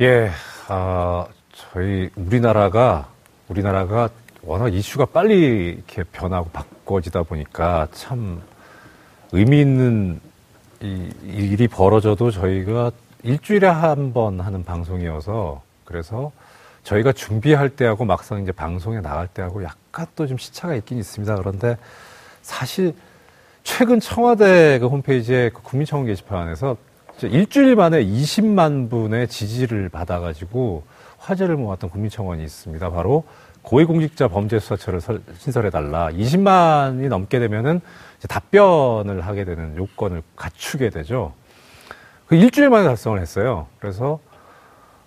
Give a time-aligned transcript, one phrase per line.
[0.00, 0.30] 예,
[0.68, 3.08] 아, 저희 우리나라가
[3.48, 4.08] 우리나라가
[4.42, 8.42] 워낙 이슈가 빨리 이렇게 변하고 바꿔지다 보니까 참
[9.32, 10.20] 의미 있는
[10.80, 12.90] 이 일이 벌어져도 저희가
[13.22, 16.32] 일주일에 한 번 하는 방송이어서 그래서
[16.82, 21.36] 저희가 준비할 때하고 막상 이제 방송에 나갈 때하고 약간 또 좀 시차가 있긴 있습니다.
[21.36, 21.76] 그런데
[22.42, 22.94] 사실
[23.62, 26.76] 최근 청와대 그 홈페이지에 그 국민청원 게시판에서
[27.22, 30.82] 일주일 만에 20만 분의 지지를 받아가지고
[31.18, 32.90] 화제를 모았던 국민청원이 있습니다.
[32.90, 33.24] 바로
[33.62, 35.00] 고위공직자 범죄수사처를
[35.38, 36.10] 신설해달라.
[36.10, 37.80] 20만이 넘게 되면은
[38.28, 41.32] 답변을 하게 되는 요건을 갖추게 되죠.
[42.26, 43.66] 그 일주일 만에 달성을 했어요.
[43.78, 44.18] 그래서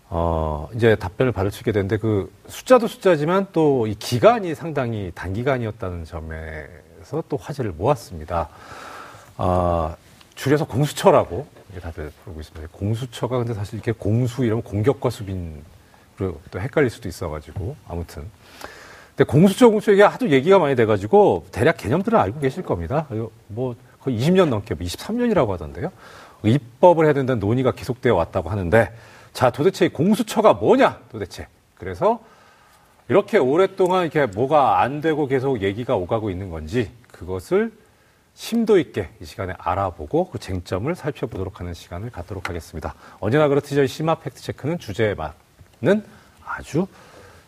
[0.09, 6.05] 어 이제 답변을 받을 수 있게 되는데 그 숫자도 숫자지만 또 이 기간이 상당히 단기간이었다는
[6.05, 8.47] 점에서 또 화제를 모았습니다.
[9.37, 9.95] 아
[10.35, 11.47] 줄여서 공수처라고
[11.79, 12.67] 다들 부르고 있습니다.
[12.71, 15.63] 공수처가 근데 사실 이렇게 공수 이러면 공격과 수빈
[16.17, 18.29] 그리고 또 헷갈릴 수도 있어가지고 아무튼
[19.15, 23.07] 근데 공수처 공수처 이게 하도 얘기가 많이 돼가지고 대략 개념들은 알고 계실 겁니다.
[23.47, 25.91] 뭐 거의 20년 넘게 23년이라고 뭐 하던데요.
[26.43, 28.93] 입법을 해야 된다는 논의가 계속되어 왔다고 하는데
[29.33, 32.19] 자 도대체 공수처가 뭐냐 도대체 그래서
[33.07, 37.71] 이렇게 오랫동안 이렇게 뭐가 안 되고 계속 얘기가 오가고 있는 건지 그것을
[38.35, 42.93] 심도 있게 이 시간에 알아보고 그 쟁점을 살펴보도록 하는 시간을 갖도록 하겠습니다.
[43.19, 46.05] 언제나 그렇듯이 저희 심화 팩트체크는 주제에 맞는
[46.45, 46.85] 아주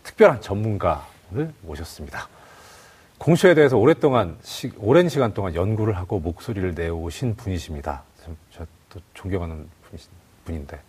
[0.04, 2.30] 특별한 전문가를 모셨습니다.
[3.18, 8.04] 공수에 대해서 오랫동안, 시, 오랜 시간 동안 연구를 하고 목소리를 내오신 분이십니다.
[8.52, 9.68] 저또 존경하는
[10.46, 10.80] 분인데.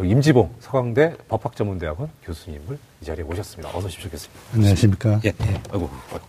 [0.00, 3.70] 임지봉 서강대 법학전문대학원 교수님을 이 자리에 모셨습니다.
[3.76, 4.36] 어서 오십시오, 교수님.
[4.54, 5.20] 안녕하십니까.
[5.24, 5.28] 예.
[5.28, 5.60] 예.
[5.70, 6.26] 아이고, 아이고.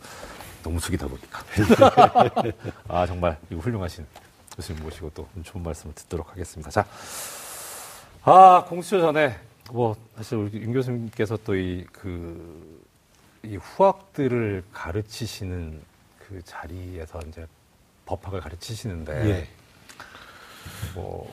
[0.66, 1.44] 너무 숙이다 보니까.
[2.90, 4.04] 아, 정말 이거 훌륭하신
[4.56, 6.72] 교수님 모시고 또 좋은 말씀을 듣도록 하겠습니다.
[6.72, 6.84] 자,
[8.24, 9.40] 아, 공수처 전에
[9.72, 12.84] 뭐 사실 우리 윤 교수님께서 또 이 그,
[13.44, 15.84] 이 후학들을 가르치시는
[16.18, 17.46] 그 자리에서 이제
[18.08, 19.48] 법학을 가르치시는데, 예.
[20.96, 21.32] 뭐,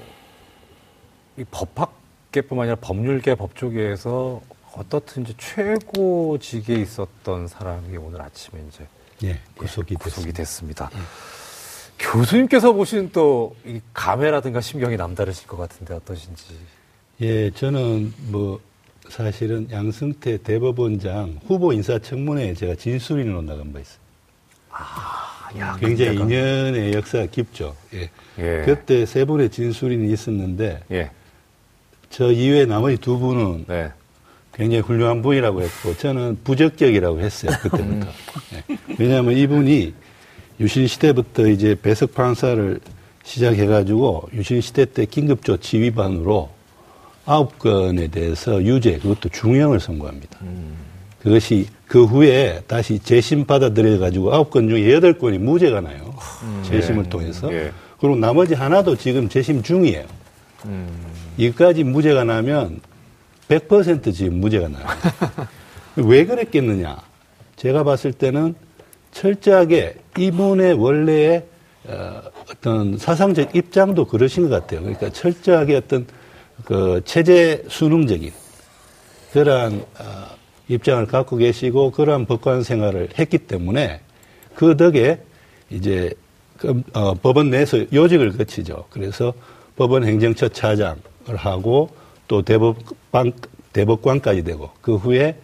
[1.38, 4.42] 이 법학계뿐만 아니라 법률계, 법조계에서
[4.74, 8.86] 어떻든지 최고직에 있었던 사람이 오늘 아침에 이제
[9.24, 10.90] 예, 구속이, 구속이 됐습니다.
[10.94, 10.98] 예.
[11.98, 16.44] 교수님께서 보시는 또이 감회라든가 심경이 남다르실 것 같은데 어떠신지?
[17.20, 18.60] 예, 저는 뭐
[19.08, 23.98] 사실은 양승태 대법원장 후보 인사청문회에 제가 진술인으로 나간 바 있어요.
[24.70, 26.24] 아, 야, 굉장히 그때가...
[26.24, 27.76] 인연의 역사가 깊죠.
[27.94, 28.10] 예.
[28.38, 28.62] 예.
[28.64, 31.10] 그때 세 분의 진술인이 있었는데 예.
[32.10, 33.92] 저 이외에 나머지 두 분은 네.
[34.54, 37.84] 굉장히 훌륭한 분이라고 했고 저는 부적격이라고 했어요 그때부터.
[37.86, 38.02] 음.
[38.50, 38.78] 네.
[38.98, 39.94] 왜냐하면 이분이
[40.60, 42.80] 유신 시대부터 이제 배석 판사를
[43.24, 46.50] 시작해가지고 유신 시대 때 긴급 조치 위반으로
[47.24, 50.38] 아홉 건에 대해서 유죄 그것도 중형을 선고합니다.
[50.42, 50.76] 음.
[51.22, 56.14] 그것이 그 후에 다시 재심 받아들여가지고 아홉 건 중에 여덟 건이 무죄가 나요.
[56.42, 56.62] 음.
[56.64, 57.08] 재심을 네.
[57.08, 57.48] 통해서.
[57.48, 57.70] 네.
[58.00, 60.04] 그리고 나머지 하나도 지금 재심 중이에요.
[60.64, 60.88] 음.
[61.36, 62.80] 이까지 무죄가 나면
[63.48, 64.84] 100% 지금 무죄가 나요.
[65.96, 66.96] 왜 그랬겠느냐?
[67.56, 68.54] 제가 봤을 때는
[69.12, 71.44] 철저하게 이분의 원래의
[71.84, 74.80] 어, 어떤 사상적 입장도 그러신 것 같아요.
[74.80, 76.06] 그러니까 철저하게 어떤
[76.64, 78.32] 그 체제 수능적인
[79.32, 80.26] 그러한 어,
[80.68, 84.00] 입장을 갖고 계시고 그러한 법관 생활을 했기 때문에
[84.54, 85.20] 그 덕에
[85.70, 86.12] 이제
[86.56, 88.84] 그, 어, 법원 내에서 요직을 거치죠.
[88.90, 89.32] 그래서
[89.76, 90.96] 법원 행정처 차장을
[91.34, 91.90] 하고
[92.28, 93.32] 또 대법관,
[93.72, 95.36] 대법관까지 되고 그 후에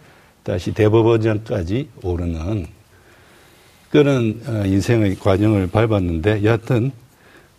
[0.43, 2.67] 다시 대법원장까지 오르는
[3.91, 6.91] 그런 어, 인생의 과정을 밟았는데 여하튼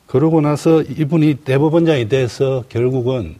[0.06, 3.36] 그러고 나서 이분이 대법원장이 돼서 결국은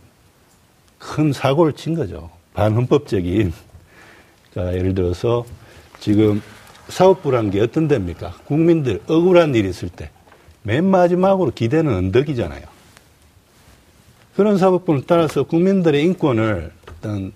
[0.99, 2.31] 큰 사고를 친 거죠.
[2.55, 3.53] 반헌법적인
[4.55, 5.45] 자, 예를 들어서
[5.99, 6.43] 지금
[6.89, 8.35] 사법부란 게 어떤 데입니까?
[8.47, 10.11] 국민들 억울한 일이 있을 때
[10.63, 12.63] 맨 마지막으로 기대는 언덕이잖아요.
[14.41, 17.31] 그런 사법부를 따라서 국민들의 인권을 어떤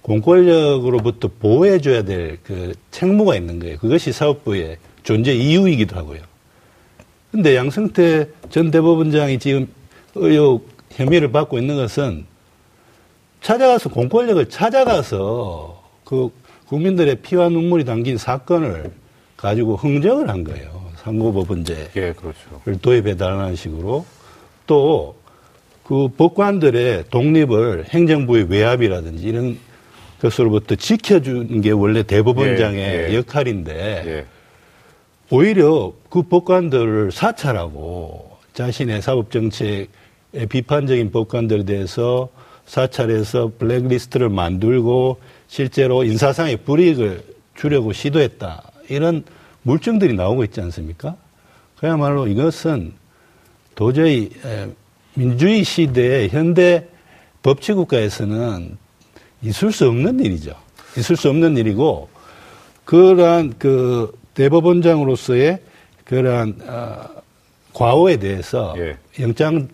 [0.00, 3.76] 공권력으로부터 보호해줘야 될 그 책무가 있는 거예요.
[3.76, 6.20] 그것이 사법부의 존재 이유이기도 하고요.
[7.30, 9.68] 근데 양승태 전 대법원장이 지금
[10.14, 12.24] 의혹 혐의를 받고 있는 것은
[13.42, 16.30] 찾아가서 공권력을 찾아가서 그
[16.68, 18.90] 국민들의 피와 눈물이 담긴 사건을
[19.36, 20.88] 가지고 흥정을 한 거예요.
[20.96, 22.78] 상고법원제를 예, 그렇죠.
[22.80, 24.06] 도입해 달라는 식으로
[24.66, 25.18] 또
[25.88, 29.58] 그 법관들의 독립을 행정부의 외압이라든지 이런
[30.20, 33.16] 것으로부터 지켜주는 게 원래 대법원장의 예, 예.
[33.16, 34.26] 역할인데 예.
[35.30, 39.86] 오히려 그 법관들을 사찰하고 자신의 사법 정책에
[40.50, 42.28] 비판적인 법관들에 대해서
[42.66, 47.22] 사찰에서 블랙리스트를 만들고 실제로 인사상의 불이익을
[47.56, 48.62] 주려고 시도했다.
[48.90, 49.24] 이런
[49.62, 51.16] 물증들이 나오고 있지 않습니까?
[51.78, 52.92] 그야말로 이것은
[53.74, 54.28] 도저히
[55.18, 56.86] 민주주의 시대의 현대
[57.42, 58.78] 법치국가에서는
[59.42, 60.54] 있을 수 없는 일이죠.
[60.96, 62.08] 있을 수 없는 일이고
[62.84, 65.58] 그러한 그 대법원장으로서의
[66.04, 67.04] 그러한 어,
[67.74, 68.96] 과오에 대해서 예.
[69.20, 69.68] 영장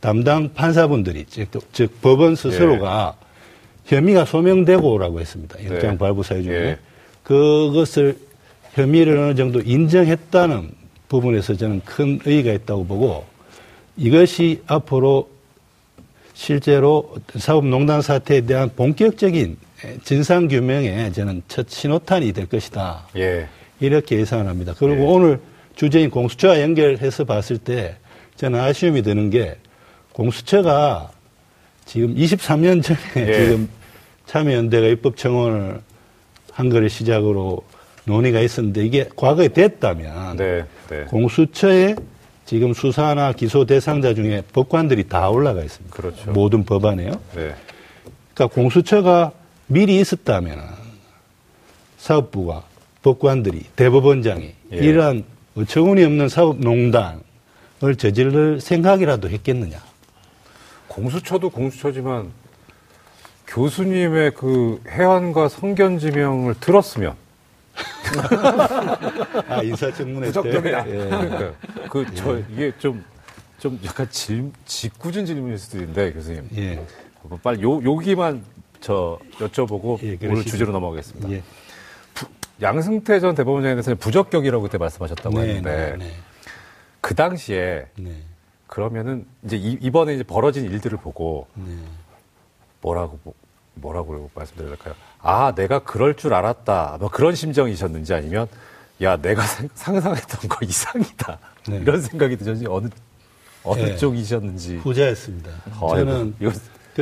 [0.00, 3.96] 담당 판사분들이 즉, 즉 법원 스스로가 예.
[3.96, 5.58] 혐의가 소명되고라고 했습니다.
[5.64, 5.98] 영장 네.
[5.98, 6.78] 발부 사유 중에 예.
[7.24, 8.16] 그것을
[8.72, 10.70] 혐의를 어느 정도 인정했다는
[11.08, 13.33] 부분에서 저는 큰 의의가 있다고 보고
[13.96, 15.28] 이것이 앞으로
[16.34, 19.56] 실제로 사법농단 사태에 대한 본격적인
[20.02, 23.06] 진상 규명에 저는 첫 신호탄이 될 것이다.
[23.16, 23.46] 예.
[23.80, 24.74] 이렇게 예상을 합니다.
[24.76, 25.06] 그리고 예.
[25.06, 25.40] 오늘
[25.76, 27.96] 주제인 공수처와 연결해서 봤을 때
[28.36, 29.56] 저는 아쉬움이 드는 게
[30.12, 31.10] 공수처가
[31.84, 33.44] 지금 23년 전에 예.
[33.44, 33.68] 지금
[34.26, 35.80] 참여연대가 입법 청원을
[36.52, 37.62] 한 거를 시작으로
[38.04, 41.04] 논의가 있었는데 이게 과거에 됐다면 네, 네.
[41.04, 41.96] 공수처에
[42.44, 45.94] 지금 수사나 기소 대상자 중에 법관들이 다 올라가 있습니다.
[45.96, 46.30] 그렇죠.
[46.32, 47.10] 모든 법안에요.
[47.34, 47.54] 네.
[48.34, 49.32] 그러니까 공수처가
[49.66, 50.58] 미리 있었다면
[51.96, 52.64] 사업부가
[53.02, 54.76] 법관들이 대법원장이 예.
[54.76, 55.24] 이러한
[55.56, 57.20] 어처구니 없는 사업 농단을
[57.96, 59.78] 저지를 생각이라도 했겠느냐.
[60.88, 62.30] 공수처도 공수처지만
[63.46, 67.14] 교수님의 그 해안과 성견 지명을 들었으면
[69.48, 70.88] 아 인사청문회 부적격이다.
[70.88, 71.08] 예.
[71.08, 71.52] 그러니까
[71.90, 72.44] 그저 예.
[72.50, 73.04] 이게 좀
[73.64, 76.50] 좀 약간 질, 짓궂은 질문일 수도 있는데 교수님.
[76.54, 76.84] 예.
[77.22, 78.44] 뭐 빨리 요 여기만
[78.82, 81.30] 저 여쭤보고 예, 오늘 주제로 넘어가겠습니다.
[81.30, 81.42] 예.
[82.12, 82.26] 부,
[82.60, 86.12] 양승태 전 대법원장에 대해서는 부적격이라고 그때 말씀하셨다고 네, 했는데 네, 네.
[87.00, 88.22] 그 당시에 네.
[88.66, 91.74] 그러면은 이제 이, 번에 이제 벌어진 일들을 보고 네.
[92.82, 93.18] 뭐라고
[93.76, 94.94] 뭐라고 말씀드려야 될까요?
[95.24, 96.98] 아, 내가 그럴 줄 알았다.
[97.00, 98.46] 뭐 그런 심정이셨는지 아니면
[99.02, 101.38] 야, 내가 상상했던 거 이상이다.
[101.68, 101.78] 네.
[101.78, 102.88] 이런 생각이 드셨는지 어느
[103.64, 103.96] 어느 네.
[103.96, 105.50] 쪽이셨는지 후자였습니다.
[105.80, 106.52] 아, 저는 이거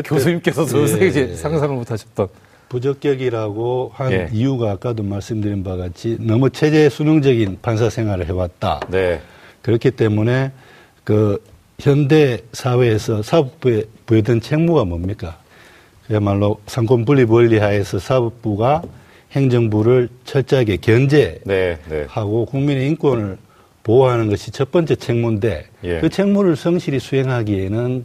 [0.04, 2.28] 교수님께서도 예, 이제 상상을 못 하셨던
[2.68, 4.28] 부적격이라고 한 예.
[4.32, 8.80] 이유가 아까도 말씀드린 바와 같이 너무 체제 순응적인 판사 생활을 해왔다.
[8.88, 9.20] 네.
[9.62, 10.52] 그렇기 때문에
[11.04, 11.42] 그
[11.80, 15.41] 현대 사회에서 사법부에 부여된 책무가 뭡니까?
[16.12, 18.82] 그야말로 삼권 분립 원리 하에서 사법부가
[19.32, 22.06] 행정부를 철저하게 견제하고 네, 네.
[22.50, 23.38] 국민의 인권을
[23.82, 26.00] 보호하는 것이 첫 번째 책무인데 예.
[26.00, 28.04] 그 책무를 성실히 수행하기에는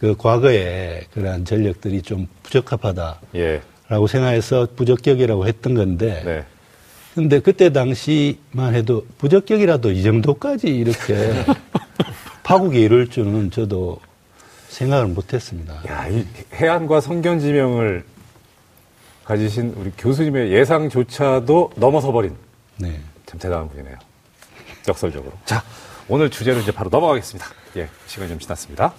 [0.00, 3.62] 그 과거에 그러한 전력들이 좀 부적합하다라고 예.
[4.08, 6.44] 생각해서 부적격이라고 했던 건데 네.
[7.14, 11.44] 근데 그때 당시만 해도 부적격이라도 이 정도까지 이렇게
[12.42, 14.00] 파국이 이룰 줄은 저도
[14.68, 15.82] 생각을 못했습니다.
[15.88, 18.04] 야, 이 해안과 성견 지명을
[19.24, 22.36] 가지신 우리 교수님의 예상조차도 넘어서 버린
[22.76, 23.00] 네.
[23.26, 23.96] 참 대단한 분이네요.
[24.86, 25.32] 역설적으로.
[25.44, 25.62] 자,
[26.08, 27.46] 오늘 주제로 이제 바로 넘어가겠습니다.
[27.76, 28.92] 예, 시간이 좀 지났습니다.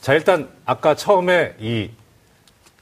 [0.00, 1.90] 자, 일단 아까 처음에 이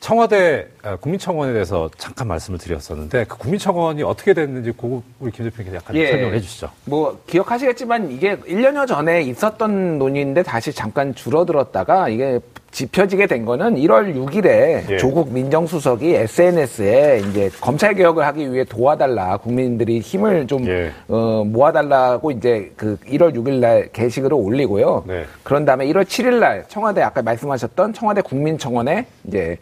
[0.01, 5.77] 청와대 아, 국민청원에 대해서 잠깐 말씀을 드렸었는데 그 국민청원이 어떻게 됐는지 그거 우리 김 대표님께
[5.77, 6.71] 약간 예, 설명을 해주시죠.
[6.85, 12.39] 뭐 기억하시겠지만 이게 1년여 전에 있었던 논의인데 다시 잠깐 줄어들었다가 이게
[12.71, 14.97] 짚혀지게 된 거는 1월 6일에 예.
[14.99, 20.93] 조국 민정수석이 SNS에 이제 검찰 개혁을 하기 위해 도와달라 국민들이 힘을 좀 예.
[21.09, 25.05] 어, 모아달라고 이제 그 1월 6일날 게시글을 올리고요.
[25.09, 25.25] 네.
[25.43, 29.59] 그런 다음에 1월 7일날 청와대 아까 말씀하셨던 청와대 국민청원에 이제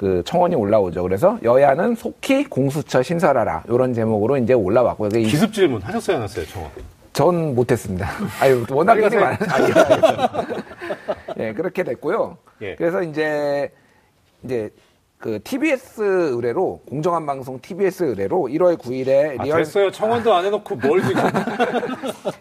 [0.00, 1.02] 그 청원이 올라오죠.
[1.02, 5.10] 그래서 여야는 속히 공수처 신설하라 이런 제목으로 이제 올라왔고요.
[5.10, 6.70] 기습 질문 하셨어요, 안 하셨어요, 청원?
[7.12, 8.08] 전 못했습니다.
[8.40, 9.36] 아유 워낙 일이 많아.
[11.38, 12.38] 예, 그렇게 됐고요.
[12.62, 12.76] 예.
[12.76, 13.70] 그래서 이제
[14.42, 14.70] 이제
[15.20, 16.00] 그 TBS
[16.32, 19.90] 의뢰로 공정한 방송 TBS 의뢰로 1월 9일에 아, 리얼 됐어요.
[19.90, 21.22] 청원도 안 해놓고 뭘 지금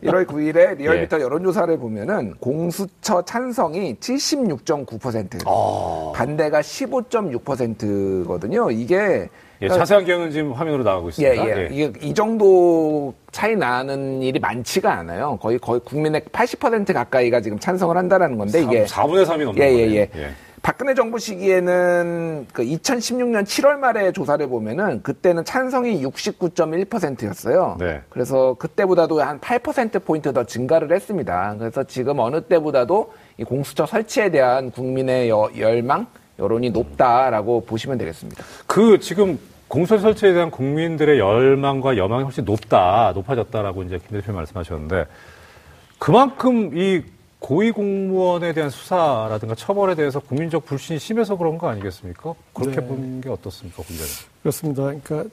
[0.01, 1.23] 1월 9일에 리얼미터 예.
[1.23, 6.13] 여론조사를 보면은 공수처 찬성이 76.9% 어...
[6.15, 8.71] 반대가 15.6%거든요.
[8.71, 9.27] 이게
[9.61, 11.35] 예, 자세한 경우는 지금 화면으로 나가고 있습니다.
[11.35, 11.63] 예, 예.
[11.63, 11.67] 예.
[11.69, 15.37] 이게 이 정도 차이 나는 일이 많지가 않아요.
[15.41, 19.63] 거의 거의 국민의 80% 가까이가 지금 찬성을 한다라는 건데 3, 이게 4분의 3이 넘는 예,
[19.69, 20.09] 예, 예.
[20.15, 20.31] 예.
[20.61, 27.77] 박근혜 정부 시기에는 그 2016년 7월 말에 조사를 보면은 그때는 찬성이 69.1%였어요.
[27.79, 28.01] 네.
[28.09, 31.55] 그래서 그때보다도 한 8%포인트 더 증가를 했습니다.
[31.57, 36.07] 그래서 지금 어느 때보다도 이 공수처 설치에 대한 국민의 여, 열망,
[36.39, 38.43] 여론이 높다라고 보시면 되겠습니다.
[38.65, 45.05] 그 지금 공수처 설치에 대한 국민들의 열망과 여망이 훨씬 높다, 높아졌다라고 이제 김 대표 말씀하셨는데
[45.99, 47.03] 그만큼 이
[47.39, 52.33] 고위 공무원에 대한 수사라든가 처벌에 대해서 국민적 불신이 심해서 그런 거 아니겠습니까?
[52.53, 52.87] 그렇게 네.
[52.87, 54.09] 보는 게 어떻습니까, 군대는?
[54.41, 54.83] 그렇습니다.
[54.83, 55.23] 그러니까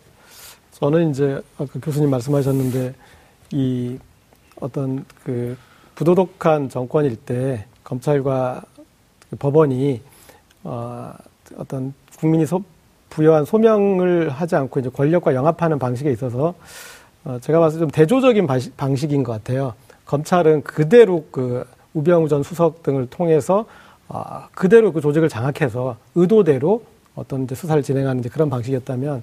[0.73, 2.95] 저는 이제 아까 교수님 말씀하셨는데
[3.53, 3.99] 이
[4.61, 5.57] 어떤 그
[5.97, 8.63] 부도덕한 정권일 때 검찰과
[9.31, 10.01] 그 법원이
[10.65, 11.13] 어,
[11.57, 12.63] 어떤 국민이 소,
[13.11, 16.55] 부여한 소명을 하지 않고 이제 권력과 영합하는 방식에 있어서
[17.25, 18.47] 어, 제가 봤을 때 좀 대조적인
[18.77, 19.75] 방식인 것 같아요.
[20.05, 21.65] 검찰은 그대로 그
[21.97, 23.65] 우병우 전 수석 등을 통해서
[24.09, 26.83] 어, 그대로 그 조직을 장악해서 의도대로
[27.15, 29.23] 어떤 이제 수사를 진행하는 이제 그런 방식이었다면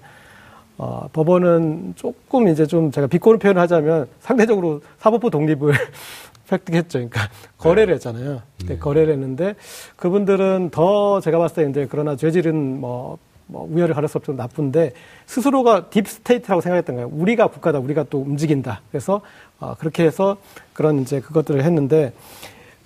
[0.77, 5.73] 어, 법원은 조금 이제 좀 제가 비꼬는 표현을 하자면 상대적으로 사법부 독립을
[6.51, 6.97] 획득했죠.
[6.97, 8.41] 그러니까 거래를 했잖아요.
[8.65, 8.77] 네.
[8.77, 9.55] 거래를 했는데
[9.95, 14.33] 그분들은 더 제가 봤을 때 이제 그러나 죄질은 뭐, 뭐 우열을 가릴 수 없죠.
[14.33, 14.93] 나쁜데
[15.27, 17.09] 스스로가 deep state라고 생각했던 거예요.
[17.13, 17.79] 우리가 국가다.
[17.79, 18.81] 우리가 또 움직인다.
[18.91, 19.21] 그래서
[19.59, 20.37] 어, 그렇게 해서
[20.73, 22.11] 그런 이제 그것들을 했는데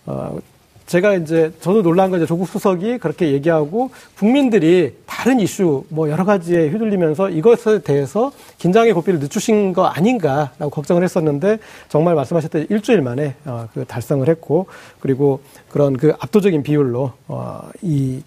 [0.08, 0.40] 어,
[0.88, 6.24] 제가 이제 저도 놀란 건 이제 조국 수석이 그렇게 얘기하고 국민들이 다른 이슈 뭐 여러
[6.24, 11.60] 가지에 휘둘리면서 이것에 대해서 긴장의 고삐를 늦추신 거 아닌가라고 걱정을 했었는데
[11.90, 14.68] 정말 말씀하셨듯이 일주일 만에 어, 그 달성을 했고
[15.02, 18.24] 그리고 그런 그 압도적인 비율로 어, 이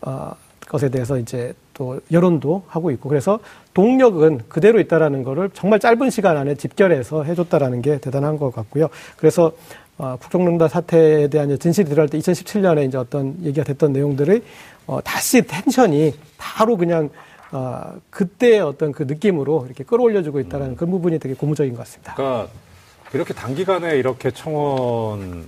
[0.00, 0.32] 어,
[0.66, 3.38] 것에 대해서 이제 또 여론도 하고 있고 그래서
[3.72, 8.88] 동력은 그대로 있다라는 거를 정말 짧은 시간 안에 집결해서 해줬다라는 게 대단한 것 같고요.
[9.16, 9.52] 그래서
[9.96, 14.42] 어, 국정농단 사태에 대한 진실이 드러날 때 2017년에 이제 어떤 얘기가 됐던 내용들의
[14.86, 17.10] 어, 다시 텐션이 바로 그냥
[17.52, 20.76] 어, 그때의 어떤 그 느낌으로 이렇게 끌어올려주고 있다는 음.
[20.76, 22.14] 그런 부분이 되게 고무적인 것 같습니다.
[22.14, 22.48] 그러니까
[23.14, 25.44] 이렇게 단기간에 이렇게 청원을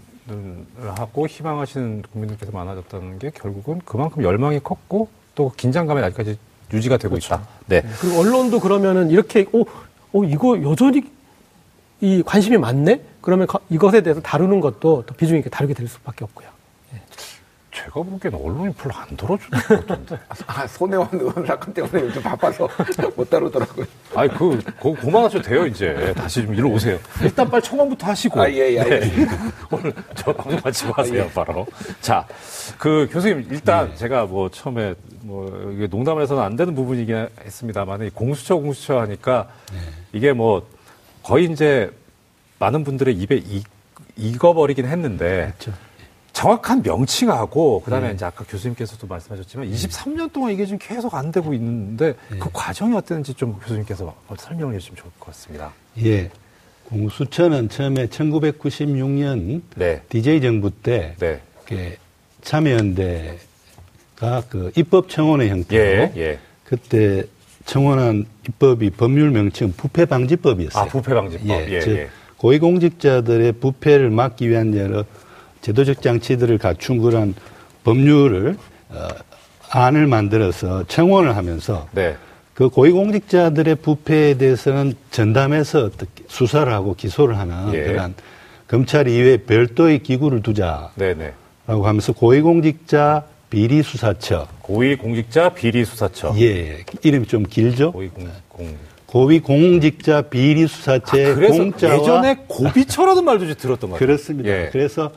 [0.97, 6.37] 하고 희망하시는 국민들께서 많아졌다는 게 결국은 그만큼 열망이 컸고 또 긴장감이 아직까지
[6.71, 7.35] 유지가 되고 그렇죠.
[7.35, 7.49] 있다.
[7.65, 7.81] 네.
[7.81, 7.89] 네.
[7.99, 9.63] 그리고 언론도 그러면은 이렇게 어,
[10.13, 11.03] 어 이거 여전히
[12.03, 13.01] 이 관심이 많네?
[13.23, 16.50] 그러면 이것에 대해서 다루는 것도 또 비중이 있게 다르게 될 수밖에 없고요.
[17.73, 17.77] 예.
[17.77, 20.19] 제가 보기엔 언론이 별로 안 들어주는 것 같은데.
[20.47, 22.69] 아, 손혜원 의원 사건 때문에 요즘 바빠서
[23.17, 23.87] 못 다루더라고요.
[24.15, 26.13] 아니, 그, 그, 그만하셔도 돼요, 이제.
[26.17, 26.99] 다시 좀 일로 오세요.
[27.23, 28.41] 일단 빨리 청원부터 하시고.
[28.41, 28.83] 아, 예, 예.
[28.83, 29.01] 네.
[29.03, 29.29] 예.
[29.71, 31.33] 오늘 저 방송 같이 마세요, 아, 예.
[31.33, 31.67] 바로.
[32.01, 32.27] 자,
[32.79, 33.97] 그 교수님, 일단 네.
[33.97, 39.79] 제가 뭐 처음에 뭐, 이게 농담을 해서는 안 되는 부분이긴 했습니다만, 공수처, 공수처 하니까 네.
[40.13, 40.67] 이게 뭐
[41.23, 41.91] 거의 이제
[42.59, 43.63] 많은 분들의 입에 이,
[44.17, 45.79] 익어버리긴 했는데 그렇죠.
[46.41, 48.15] 정확한 명칭하고 그다음에 네.
[48.15, 52.39] 이제 아까 교수님께서도 말씀하셨지만 23년 동안 이게 지금 계속 안 되고 있는데 네.
[52.39, 55.73] 그 과정이 어땠는지 좀 교수님께서 설명을 해주시면 좋을 것 같습니다.
[56.03, 56.31] 예.
[56.85, 60.03] 공수처는 처음에 1996년 네.
[60.09, 61.41] DJ 정부 때 네.
[62.41, 63.37] 참여연대가
[64.49, 66.39] 그 입법 청원의 형태로 예, 예.
[66.65, 67.25] 그때
[67.67, 70.83] 청원한 입법이 법률 명칭 부패 방지법이었어요.
[70.83, 71.49] 아, 부패 방지법.
[71.49, 72.09] 예, 예, 즉 예.
[72.39, 75.05] 고위공직자들의 부패를 막기 위한 여러
[75.63, 77.35] 제도적 장치들을 갖춘 그런
[77.85, 78.57] 법률을
[78.91, 79.09] 어,
[79.71, 82.17] 안을 만들어서 청원을 하면서 네.
[82.55, 87.85] 그 고위공직자들의 부패에 대해서는 전담해서 어떻게 수사를 하고 기소를 하는 예.
[87.85, 88.15] 그런
[88.69, 91.33] 검찰 이외에 별도의 기구를 두자라고 네네.
[91.67, 94.47] 하면서 고위공직자 비리수사처.
[94.63, 96.35] 고위공직자 비리수사처.
[96.39, 97.93] 예, 이름이 좀 길죠?
[97.93, 98.77] 고위공, 공.
[99.07, 103.99] 고위공직자 비리수사처의 아, 공짜와 예전에 고비처라는 말도 들었던 것 같아요.
[103.99, 104.51] 그렇습니다.
[104.51, 104.69] 예.
[104.71, 105.11] 그래서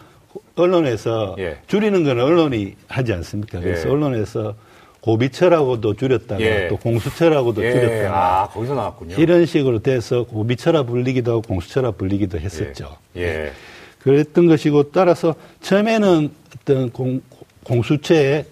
[0.56, 1.58] 언론에서 예.
[1.68, 3.60] 줄이는 건 언론이 하지 않습니까?
[3.60, 3.92] 그래서 예.
[3.92, 4.56] 언론에서
[5.02, 6.68] 고비처라고도 줄였다가 예.
[6.70, 7.72] 또 공수처라고도 예.
[7.74, 9.16] 줄였다가 아, 거기서 나왔군요.
[9.18, 12.96] 이런 식으로 돼서 고비처라 불리기도 하고 공수처라 불리기도 했었죠.
[13.18, 13.52] 예.
[14.00, 17.22] 그랬던 것이고 따라서 처음에는 어떤 공,
[17.64, 18.46] 공수처의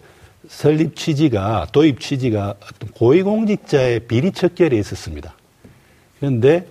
[0.49, 5.33] 설립 취지가 도입 취지가 어떤 고위공직자의 비리 척결에 있었습니다.
[6.19, 6.65] 그런데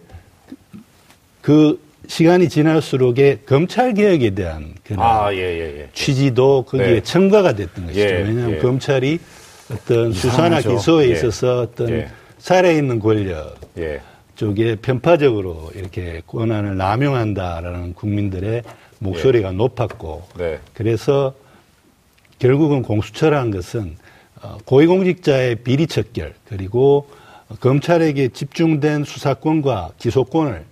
[1.41, 5.89] 그 시간이 지날수록에 검찰 개혁에 대한 그런 아, 예, 예, 예.
[5.93, 7.01] 취지도 거기에 네.
[7.01, 8.01] 첨가가 됐던 것이죠.
[8.01, 8.59] 예, 왜냐하면 예.
[8.59, 9.21] 검찰이
[9.71, 11.13] 어떤 수사나 기소에 예.
[11.13, 13.55] 있어서 어떤 살아있는 권력
[14.35, 18.65] 쪽에 편파적으로 이렇게 권한을 남용한다라는 국민들의
[18.99, 20.59] 목소리가 높았고 네.
[20.75, 21.33] 그래서
[22.41, 23.97] 결국은 공수처라는 것은
[24.43, 27.09] 어, 고위공직자의 비리 척결 그리고
[27.61, 30.70] 검찰에게 집중된 수사권과 기소권을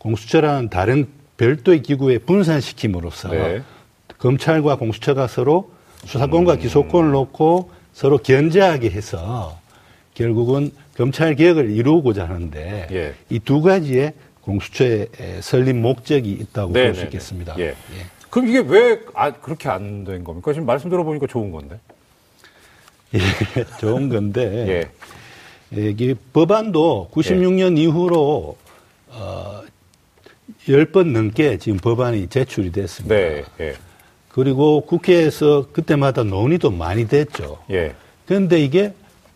[0.00, 3.62] 공수처라는 다른 별도의 기구에 분산시킴으로써 네.
[4.18, 5.70] 검찰과 공수처가 서로
[6.04, 6.58] 수사권과 음.
[6.58, 9.58] 기소권을 놓고 서로 견제하게 해서
[10.14, 13.14] 결국은 검찰 개혁을 이루고자 하는데 예.
[13.30, 15.08] 이두 가지의 공수처의
[15.40, 17.06] 설립 목적이 있다고 네, 볼수 네, 네.
[17.08, 17.54] 있겠습니다.
[17.58, 17.64] 예.
[17.68, 17.74] 예.
[18.30, 20.52] 그럼 이게 왜 아, 그렇게 안 된 겁니까?
[20.52, 21.78] 지금 말씀 들어보니까 좋은 건데.
[23.14, 23.18] 예,
[23.80, 24.88] 좋은 건데.
[25.72, 25.88] 예.
[25.90, 27.82] 이게 법안도 96년 예.
[27.82, 28.56] 이후로
[29.08, 29.62] 어,
[30.68, 33.14] 열 번 넘게 지금 법안이 제출이 됐습니다.
[33.14, 33.44] 네.
[33.60, 33.74] 예.
[34.28, 37.58] 그리고 국회에서 그때마다 논의도 많이 됐죠.
[37.70, 37.94] 예.
[38.26, 38.92] 그런데 이게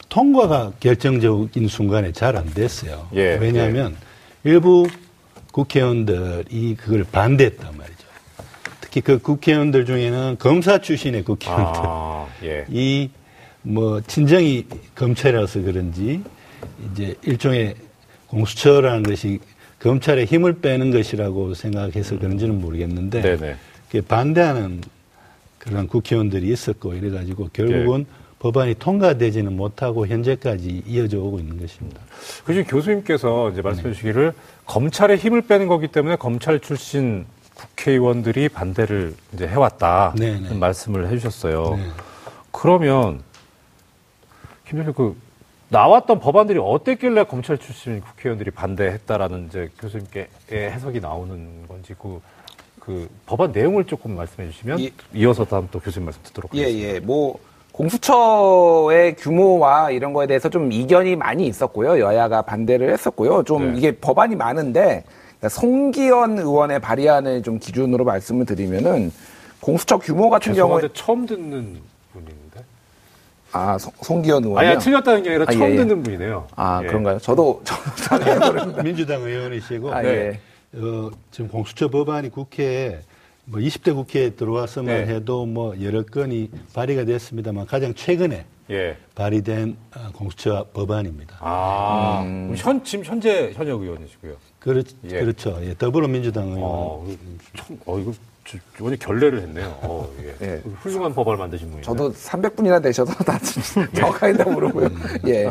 [0.09, 3.09] 통과가 결정적인 순간에 잘 안 됐어요.
[3.14, 3.97] 예, 왜냐하면
[4.45, 4.87] 일부
[5.52, 8.04] 국회의원들이 그걸 반대했단 말이죠.
[8.81, 11.81] 특히 그 국회의원들 중에는 검사 출신의 국회의원들.
[11.85, 12.64] 아, 예.
[12.69, 16.23] 이뭐 친정이 검찰이라서 그런지
[16.93, 17.75] 이제 일종의
[18.28, 19.40] 공수처라는 것이
[19.84, 23.56] 검찰의 힘을 빼는 것이라고 생각해서 그런지는 모르겠는데 네네.
[23.86, 24.80] 그게 반대하는
[25.58, 28.24] 그런 국회의원들이 있었고 이래가지고 결국은 예.
[28.38, 32.00] 법안이 통과되지는 못하고 현재까지 이어져 오고 있는 것입니다.
[32.44, 34.32] 그지 교수님께서 이제 말씀해 주시기를
[34.64, 40.14] 검찰의 힘을 빼는 거기 때문에 검찰 출신 국회의원들이 반대를 이제 해왔다.
[40.18, 40.54] 네네.
[40.54, 41.76] 말씀을 해주셨어요.
[41.76, 41.88] 네.
[42.52, 43.20] 그러면
[44.66, 45.16] 김대표 그
[45.68, 52.21] 나왔던 법안들이 어땠길래 검찰 출신 국회의원들이 반대했다라는 이제 교수님께 해석이 나오는 건지 그,
[52.78, 54.90] 그 법안 내용을 조금 말씀해 주시면 예.
[55.14, 56.94] 이어서 다음 또 교수님 말씀 듣도록 예, 하겠습니다.
[56.94, 57.00] 예.
[57.00, 57.38] 뭐,
[57.73, 61.99] 공수처의 규모와 이런 거에 대해서 좀 이견이 많이 있었고요.
[61.99, 63.42] 여야가 반대를 했었고요.
[63.42, 63.78] 좀 네.
[63.78, 65.02] 이게 법안이 많은데,
[65.38, 69.12] 그러니까 송기현 의원의 발의안을 좀 기준으로 말씀을 드리면은,
[69.59, 71.80] 공수처 규모 같은 경우에, 처음 듣는.
[73.54, 74.70] 아, 송, 송기현 의원이요?
[74.70, 75.76] 아니, 틀렸다는 게 아니라 아, 처음 예, 예.
[75.76, 76.49] 듣는 분이네요.
[76.56, 76.88] 아, 예.
[76.88, 77.18] 그런가요?
[77.20, 78.82] 저도, 저도 잘.
[78.82, 80.08] 민주당 의원이시고 아, 네.
[80.08, 80.40] 예.
[80.78, 82.99] 어, 지금 공수처 법안이 국회에
[83.44, 85.14] 뭐 20대 국회에 들어왔으면 네.
[85.14, 88.96] 해도 뭐 여러 건이 발의가 됐습니다만 가장 최근에 예.
[89.14, 91.37] 발의된 어, 공수처 법안입니다.
[91.38, 92.54] 아, 음.
[92.56, 94.34] 현, 지금 현재 현역 의원이시고요.
[94.58, 95.20] 그렇, 예.
[95.20, 95.61] 그렇죠.
[95.62, 96.62] 예, 더불어민주당 의원.
[96.64, 97.18] 어, 이거
[97.56, 98.12] 참, 어, 이거
[98.44, 99.78] 저- 완전 결례를 했네요.
[99.82, 100.46] 어, 예.
[100.46, 100.62] 예.
[100.80, 101.82] 훌륭한 법안을 만드신 분이에요.
[101.84, 103.38] 저도 300분이나 되셔서 다
[103.94, 104.88] 정확하게 다 모르고요.
[105.28, 105.50] 예.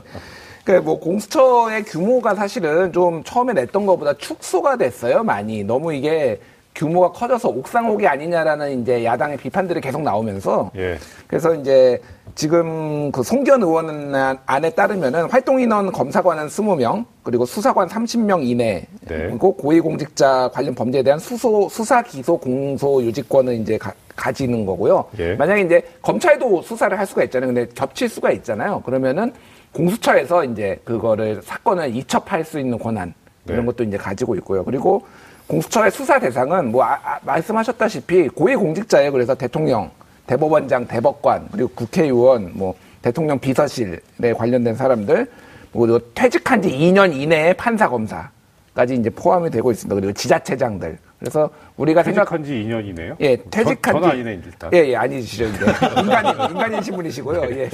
[0.64, 5.64] 그러니까 뭐 공수처의 규모가 사실은 좀 처음에 냈던 것보다 축소가 됐어요, 많이.
[5.64, 6.40] 너무 이게
[6.76, 10.98] 규모가 커져서 옥상호기 아니냐라는 이제 야당의 비판들이 계속 나오면서 예.
[11.28, 12.02] 그래서 이제
[12.36, 14.14] 지금 그 송기현 의원
[14.46, 19.28] 안에 따르면은 활동 인원 검사관은 20명, 그리고 수사관 30명 이내, 네.
[19.28, 25.06] 그리고 고위공직자 관련 범죄에 대한 수소, 수사, 기소, 공소, 유지권을 이제 가, 지는 거고요.
[25.20, 25.36] 예.
[25.36, 27.54] 만약에 이제 검찰도 수사를 할 수가 있잖아요.
[27.54, 28.82] 근데 겹칠 수가 있잖아요.
[28.86, 29.34] 그러면은
[29.74, 33.14] 공수처에서 이제 그거를 사건을 이첩할 수 있는 권한
[33.46, 33.66] 이런 네.
[33.66, 34.64] 것도 이제 가지고 있고요.
[34.64, 35.06] 그리고
[35.48, 39.12] 공수처의 수사 대상은 뭐 아- 아- 말씀하셨다시피 고위공직자예요.
[39.12, 39.92] 그래서 대통령,
[40.28, 44.00] 대법원장, 대법관 그리고 국회의원, 뭐 대통령 비서실에
[44.38, 45.28] 관련된 사람들
[45.74, 49.96] 그리고 퇴직한 지 2년 이내의 판사 검사까지 이제 포함이 되고 있습니다.
[49.96, 50.98] 그리고 지자체장들.
[51.20, 53.16] 그래서 우리가 생각 퇴직한 지 2년이네요.
[53.22, 54.08] 예, 퇴직한 전, 지.
[54.08, 54.70] 전 아니네, 일단.
[54.74, 55.66] 예, 예, 아니시죠, 이제.
[56.02, 57.44] 인간인, 인간인 신분이시고요.
[57.52, 57.70] 예.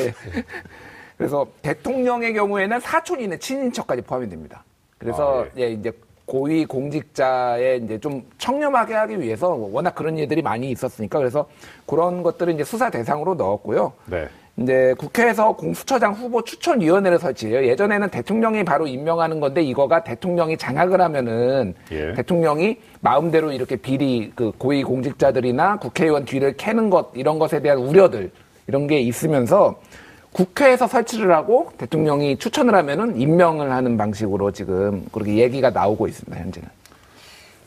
[1.18, 4.64] 그래서 대통령의 경우에는 사촌 이내 친인척까지 포함이 됩니다.
[5.00, 5.72] 그래서, 아, 예.
[5.72, 5.92] 이제
[6.30, 11.48] 고위 공직자의 이제 좀 청렴하게 하기 위해서 워낙 그런 일들이 많이 있었으니까 그래서
[11.88, 13.94] 그런 것들을 이제 수사 대상으로 넣었고요.
[14.06, 14.28] 네.
[14.56, 17.66] 이제 국회에서 공수처장 후보 추천위원회를 설치해요.
[17.66, 22.14] 예전에는 대통령이 바로 임명하는 건데 이거가 대통령이 장악을 하면은 예.
[22.14, 28.30] 대통령이 마음대로 이렇게 비리 그 고위 공직자들이나 국회의원 뒤를 캐는 것 이런 것에 대한 우려들
[28.68, 29.80] 이런 게 있으면서
[30.32, 36.40] 국회에서 설치를 하고 대통령이 추천을 하면은 임명을 하는 방식으로 지금 그렇게 얘기가 나오고 있습니다.
[36.40, 36.70] 현재는.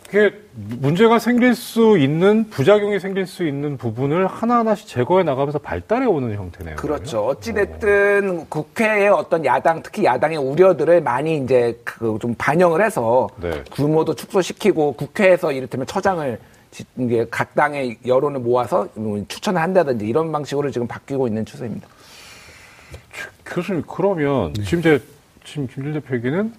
[0.09, 6.35] 그게 문제가 생길 수 있는 부작용이 생길 수 있는 부분을 하나하나씩 제거해 나가면서 발달해 오는
[6.37, 6.77] 형태네요.
[6.77, 7.27] 그렇죠.
[7.29, 13.65] 어찌 됐든 국회의 어떤 야당, 특히 야당의 우려들을 많이 이제 그 좀 반영을 해서 네.
[13.73, 16.39] 규모도 축소시키고 국회에서 이를테면 처장을
[16.71, 21.89] 지- 이게 각 당의 여론을 모아서 뭐 추천을 한다든지 이런 방식으로 지금 바뀌고 있는 추세입니다.
[23.45, 24.65] 교수님 그러면 네.
[24.65, 25.03] 지금 이제
[25.45, 26.55] 지금 김준 대표 얘기는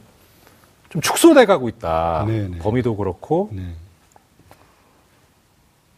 [0.90, 2.26] 좀 축소돼 가고 있다.
[2.28, 2.58] 네, 네.
[2.60, 3.74] 범위도 그렇고 네.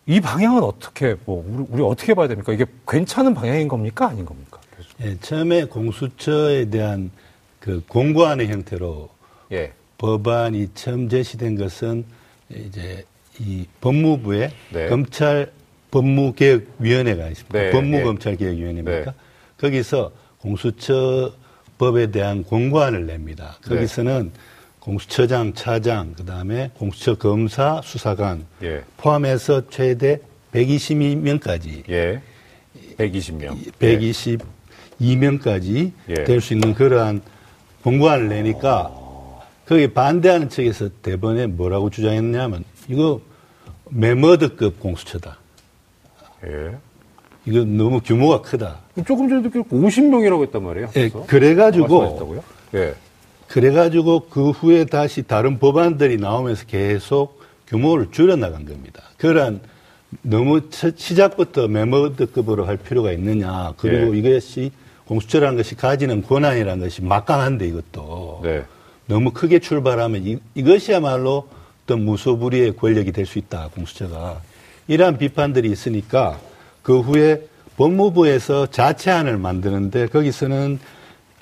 [0.05, 2.53] 이 방향은 어떻게 뭐 우리, 우리 어떻게 봐야 됩니까?
[2.53, 4.59] 이게 괜찮은 방향인 겁니까 아닌 겁니까?
[5.01, 7.11] 예, 처음에 공수처에 대한
[7.59, 9.09] 그 공고하는 형태로
[9.51, 9.73] 예.
[9.97, 12.05] 법안이 처음 제시된 것은
[12.49, 13.03] 이제
[13.39, 14.87] 이 법무부의 네.
[14.87, 15.51] 검찰
[15.91, 17.59] 법무개혁위원회가 있습니다.
[17.59, 19.11] 네, 법무검찰개혁위원회입니까?
[19.11, 19.17] 네.
[19.57, 20.11] 거기서
[20.45, 23.57] 공수처법에 대한 공고안을 냅니다.
[23.63, 23.75] 네.
[23.75, 24.31] 거기서는
[24.79, 28.83] 공수처장, 차장, 그 다음에 공수처 검사, 수사관 예.
[28.97, 30.19] 포함해서 최대
[30.53, 32.21] 122명까지 예.
[32.97, 33.73] 120명.
[34.99, 36.23] 122명까지 예.
[36.23, 37.21] 될수 있는 그러한
[37.83, 38.91] 공고안을 내니까
[39.65, 43.19] 거기 반대하는 측에서 대번에 뭐라고 주장했냐면 이거
[43.89, 45.39] 메머드급 공수처다.
[46.45, 46.77] 예.
[47.45, 48.79] 이거 너무 규모가 크다.
[49.05, 50.89] 조금 전에도 50명이라고 했단 말이에요.
[50.95, 51.09] 예?
[51.27, 52.41] 그래가지고?
[52.75, 52.95] 예.
[53.47, 59.03] 그래가지고 그 후에 다시 다른 법안들이 나오면서 계속 규모를 줄여 나간 겁니다.
[59.17, 59.61] 그런
[60.21, 63.73] 너무 시작부터 메모드급으로 할 필요가 있느냐.
[63.77, 64.19] 그리고 예.
[64.19, 64.71] 이것이
[65.07, 68.63] 공수처라는 것이 가지는 권한이라는 것이 막강한데 이것도 네.
[69.05, 71.47] 너무 크게 출발하면 이, 이것이야말로
[71.83, 73.69] 어떤 무소불위의 권력이 될 수 있다.
[73.75, 74.41] 공수처가
[74.87, 76.39] 이러한 비판들이 있으니까
[76.85, 77.41] 그 후에
[77.77, 80.79] 법무부에서 자체안을 만드는데 거기서는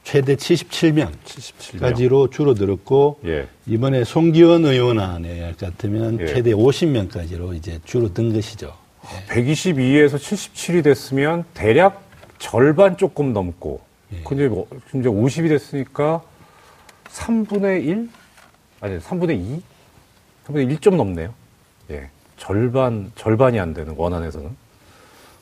[0.03, 3.49] 최대 77명까지로 줄어들었고 예.
[3.67, 6.27] 이번에 송기원 의원안에 같으면 예.
[6.27, 8.73] 최대 50명까지로 이제 줄어든 것이죠.
[9.03, 9.33] 예.
[9.33, 12.01] 122에서 77이 됐으면 대략
[12.39, 13.81] 절반 조금 넘고
[14.13, 14.21] 예.
[14.23, 16.21] 근데 뭐 이제 50이 됐으니까
[17.09, 18.09] 3분의 1
[18.79, 19.61] 아니 3분의 2
[20.47, 21.33] 3분의 1 좀 넘네요.
[21.91, 22.09] 예.
[22.37, 24.62] 절반 절반이 안 되는 원안에서는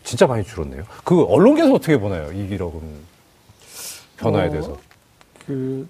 [0.04, 0.84] 진짜 많이 줄었네요.
[1.04, 2.32] 그 언론계에서 어떻게 보나요?
[2.32, 2.82] 이 기록은
[4.18, 4.78] 변화에 어, 대해서?
[5.46, 5.88] 그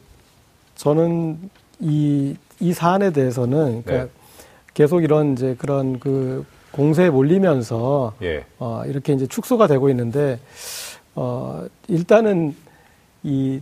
[0.75, 1.37] 저는
[1.79, 4.09] 이, 이 사안에 대해서는 그러니까 네.
[4.73, 8.45] 계속 이런 이제 그런 그 공세에 몰리면서 예.
[8.59, 10.39] 어, 이렇게 이제 축소가 되고 있는데
[11.15, 12.55] 어, 일단은
[13.23, 13.61] 이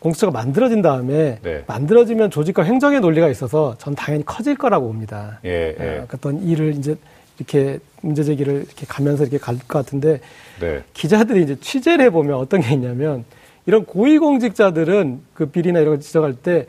[0.00, 1.62] 공수처가 만들어진 다음에 네.
[1.66, 5.38] 만들어지면 조직과 행정의 논리가 있어서 전 당연히 커질 거라고 봅니다.
[5.44, 5.98] 예, 예.
[5.98, 6.96] 어, 어떤 일을 이제
[7.40, 10.20] 이렇게 문제 제기를 이렇게 가면서 이렇게 갈 것 같은데
[10.60, 10.82] 네.
[10.92, 13.24] 기자들이 이제 취재를 해보면 어떤 게 있냐면
[13.66, 16.66] 이런 고위공직자들은 그 비리나 이런 걸 지적할 때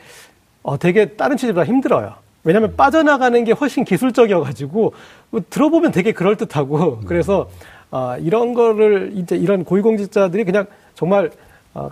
[0.64, 2.16] 어, 되게 다른 취재보다 힘들어요.
[2.44, 2.76] 왜냐하면 음.
[2.76, 4.94] 빠져나가는 게 훨씬 기술적이어가지고
[5.30, 7.06] 뭐 들어보면 되게 그럴듯하고 음.
[7.08, 7.50] 그래서
[7.92, 11.32] 어, 이런 거를 이제 이런 고위공직자들이 그냥 정말
[11.74, 11.90] 어,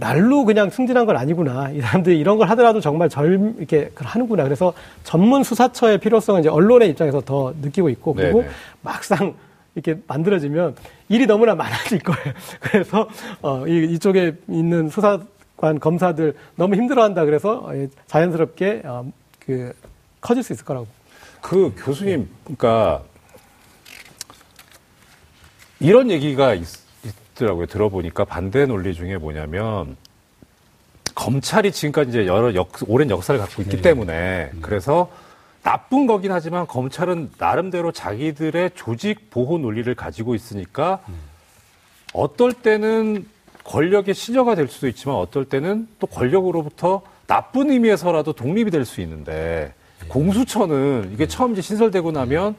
[0.00, 1.70] 날로 그냥 승진한 건 아니구나.
[1.70, 4.44] 이 사람들이 이런 걸 하더라도 정말 젊, 이렇게 하는구나.
[4.44, 4.72] 그래서
[5.04, 8.52] 전문 수사처의 필요성은 이제 언론의 입장에서 더 느끼고 있고, 그리고 네네.
[8.82, 9.34] 막상
[9.74, 10.74] 이렇게 만들어지면
[11.10, 12.34] 일이 너무나 많아질 거예요.
[12.60, 13.08] 그래서
[13.42, 17.24] 어, 이, 이쪽에 있는 수사관 검사들 너무 힘들어한다.
[17.26, 17.72] 그래서 어,
[18.06, 19.04] 자연스럽게 어,
[19.38, 19.72] 그
[20.20, 20.86] 커질 수 있을 거라고.
[21.42, 23.02] 그 교수님, 그러니까
[25.78, 26.66] 이런 얘기가 있,
[27.40, 29.96] 더라고요 들어보니까 반대 논리 중에 뭐냐면
[31.14, 33.82] 검찰이 지금까지 이제 여러 역, 오랜 역사를 갖고 있기 네.
[33.82, 34.58] 때문에 음.
[34.62, 35.10] 그래서
[35.62, 41.00] 나쁜 거긴 하지만 검찰은 나름대로 자기들의 조직 보호 논리를 가지고 있으니까
[42.14, 43.26] 어떨 때는
[43.64, 49.74] 권력의 시녀가 될 수도 있지만 어떨 때는 또 권력으로부터 나쁜 의미에서라도 독립이 될 수 있는데
[50.08, 52.56] 공수처는 이게 처음 이제 신설되고 나면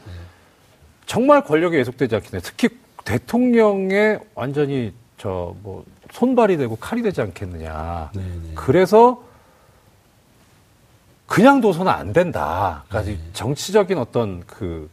[1.08, 2.40] 정말 권력이 예속되지 않겠네.
[2.44, 2.70] 특히
[3.04, 8.12] 대통령의 완전히 저 뭐 손발이 되고 칼이 되지 않겠느냐.
[8.14, 8.52] 네네.
[8.56, 9.24] 그래서
[11.26, 12.84] 그냥 둬서는 안 된다.
[12.90, 13.18] 그러니까 네.
[13.32, 14.90] 정치적인 어떤 그,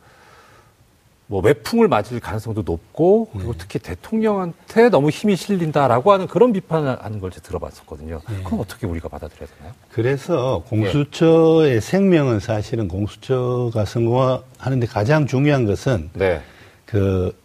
[1.26, 3.58] 뭐, 매풍을 맞을 가능성도 높고, 그리고 네.
[3.58, 8.20] 특히 대통령한테 너무 힘이 실린다라고 하는 그런 비판을 하는 걸 제가 들어봤었거든요.
[8.28, 8.42] 네.
[8.44, 9.74] 그럼 어떻게 우리가 받아들여야 되나요?
[9.90, 11.80] 그래서 공수처의 예.
[11.80, 16.40] 생명은 사실은 공수처가 성공하는데 가장 중요한 것은 네.
[16.86, 17.36] 그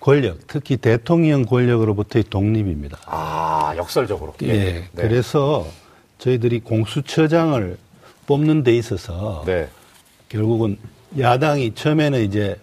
[0.00, 2.98] 권력, 특히 대통령 권력으로부터의 독립입니다.
[3.06, 4.34] 아, 역설적으로.
[4.42, 4.48] 예.
[4.48, 4.54] 예.
[4.54, 4.88] 네.
[4.94, 5.66] 그래서
[6.18, 7.76] 저희들이 공수처장을
[8.26, 9.68] 뽑는 데 있어서 네.
[10.28, 10.78] 결국은
[11.18, 12.56] 야당이 처음에는 이제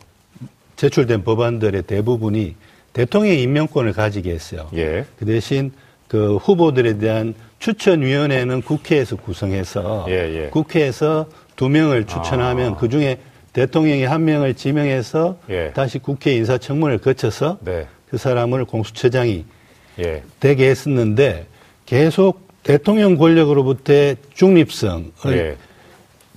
[0.77, 2.55] 제출된 법안들의 대부분이
[2.93, 4.69] 대통령의 임명권을 가지게 했어요.
[4.73, 5.05] 예.
[5.19, 5.71] 그 대신
[6.07, 10.49] 그 후보들에 대한 추천위원회는 국회에서 구성해서 예, 예.
[10.49, 12.77] 국회에서 두 명을 추천하면 아.
[12.77, 13.19] 그 중에
[13.53, 15.71] 대통령이 한 명을 지명해서 예.
[15.73, 17.87] 다시 국회 인사청문을 거쳐서 네.
[18.09, 19.45] 그 사람을 공수처장이
[19.99, 20.23] 예.
[20.39, 21.47] 되게 했었는데
[21.85, 25.57] 계속 대통령 권력으로부터의 중립성을 예.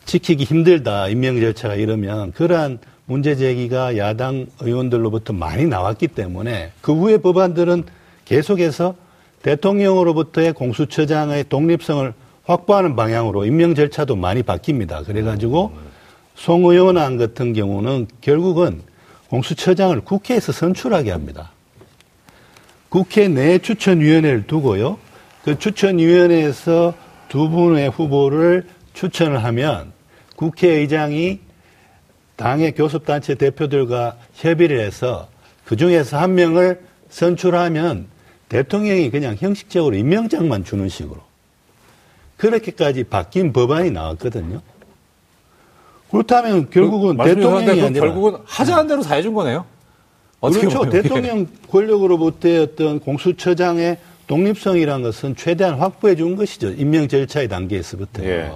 [0.04, 7.18] 지키기 힘들다 임명 절차가 이러면 그러한 문제 제기가 야당 의원들로부터 많이 나왔기 때문에 그 후에
[7.18, 7.84] 법안들은
[8.24, 8.94] 계속해서
[9.42, 12.12] 대통령으로부터의 공수처장의 독립성을
[12.44, 15.04] 확보하는 방향으로 임명 절차도 많이 바뀝니다.
[15.04, 15.72] 그래가지고
[16.40, 18.80] 송 의원안 같은 경우는 결국은
[19.28, 21.52] 공수처장을 국회에서 선출하게 합니다.
[22.88, 24.98] 국회 내 추천위원회를 두고요.
[25.44, 26.94] 그 추천위원회에서
[27.28, 29.92] 두 분의 후보를 추천을 하면
[30.36, 31.40] 국회의장이
[32.36, 35.28] 당의 교섭단체 대표들과 협의를 해서
[35.66, 38.06] 그 중에서 한 명을 선출하면
[38.48, 41.20] 대통령이 그냥 형식적으로 임명장만 주는 식으로
[42.38, 44.62] 그렇게까지 바뀐 법안이 나왔거든요.
[46.10, 49.64] 그렇다면 결국은 그, 대통령이 아니라 결국은 하자한 대로 다 해준 거네요.
[50.40, 50.88] 그렇죠.
[50.88, 56.70] 대통령 권력으로부터의 어떤 공수처장의 독립성이라는 것은 최대한 확보해 준 것이죠.
[56.70, 58.28] 임명 절차의 단계에서부터요.
[58.28, 58.52] 예.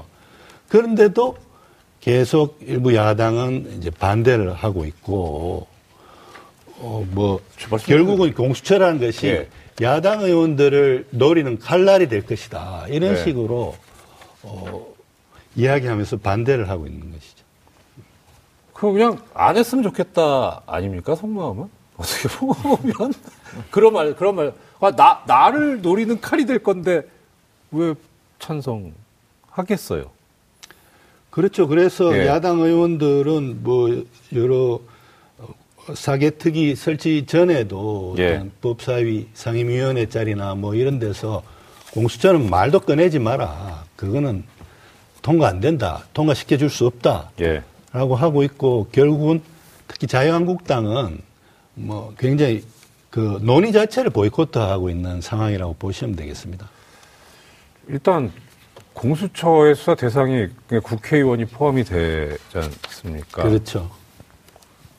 [0.69, 1.37] 그런데도
[2.01, 5.67] 계속 일부 야당은 이제 반대를 하고 있고,
[6.79, 7.41] 어, 뭐,
[7.87, 9.49] 결국은 공수처라는 것이 예.
[9.83, 12.87] 야당 의원들을 노리는 칼날이 될 것이다.
[12.89, 13.25] 이런 예.
[13.25, 13.75] 식으로,
[14.43, 14.87] 어,
[15.57, 17.34] 이야기하면서 반대를 하고 있는 것이죠.
[18.85, 23.15] 그 그냥 안 했으면 좋겠다 아닙니까 속마음은 어떻게 보면
[23.71, 24.53] 그런 말 그런 말.
[24.81, 27.03] 아, 나 나를 노리는 칼이 될 건데
[27.71, 27.95] 왜
[28.39, 30.11] 찬성하겠어요?
[31.31, 31.67] 그렇죠.
[31.67, 32.27] 그래서 예.
[32.27, 34.81] 야당 의원들은 뭐 여러
[35.95, 38.45] 사개특위 설치 전에도 예.
[38.61, 41.43] 법사위 상임위원회 자리나 뭐 이런 데서
[41.93, 43.85] 공수처는 말도 꺼내지 마라.
[43.97, 44.45] 그거는
[45.23, 46.05] 통과 안 된다.
[46.13, 47.31] 통과시켜 줄 수 없다.
[47.41, 47.63] 예.
[47.95, 49.41] 라고 하고 있고 결국은
[49.87, 51.21] 특히 자유한국당은
[51.75, 52.65] 뭐 굉장히
[53.09, 56.69] 그 논의 자체를 보이콧하고 있는 상황이라고 보시면 되겠습니다.
[57.87, 58.33] 일단
[58.95, 60.49] 공수처의 수사 대상이
[60.83, 63.45] 국회의원이 포함이 되지 않습니까?
[63.45, 63.89] 그렇죠.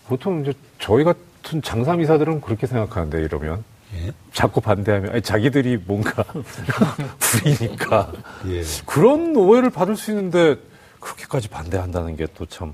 [0.08, 4.14] 보통 이제 저희 같은 장사미사들은 그렇게 생각하는데 이러면 예.
[4.32, 6.24] 자꾸 반대하면 아니, 자기들이 뭔가
[7.20, 8.14] 부리니까
[8.48, 8.64] 예.
[8.86, 10.56] 그런 오해를 받을 수 있는데
[11.02, 12.74] 그렇게까지 반대한다는 게 또 참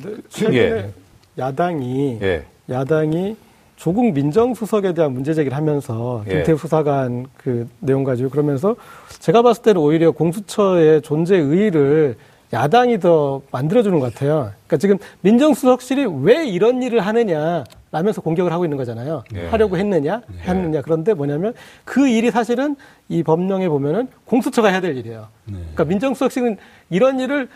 [0.00, 0.22] 참.
[0.28, 0.92] 최근에 예.
[1.38, 2.44] 야당이 예.
[2.68, 3.36] 야당이
[3.76, 6.32] 조국 민정수석에 대한 문제 제기를 하면서 예.
[6.34, 8.76] 김태우 수사관 그 내용 가지고 그러면서
[9.20, 12.16] 제가 봤을 때는 오히려 공수처의 존재 의의를
[12.52, 14.52] 야당이 더 만들어주는 것 같아요.
[14.66, 19.22] 그러니까 지금 민정수석실이 왜 이런 일을 하느냐 라면서 공격을 하고 있는 거잖아요.
[19.34, 19.46] 예.
[19.46, 20.82] 하려고 했느냐, 했느냐.
[20.82, 22.76] 그런데 뭐냐면 그 일이 사실은
[23.08, 25.28] 이 법령에 보면은 공수처가 해야 될 일이에요.
[25.46, 26.58] 그러니까 민정수석실은
[26.90, 27.48] 이런 일을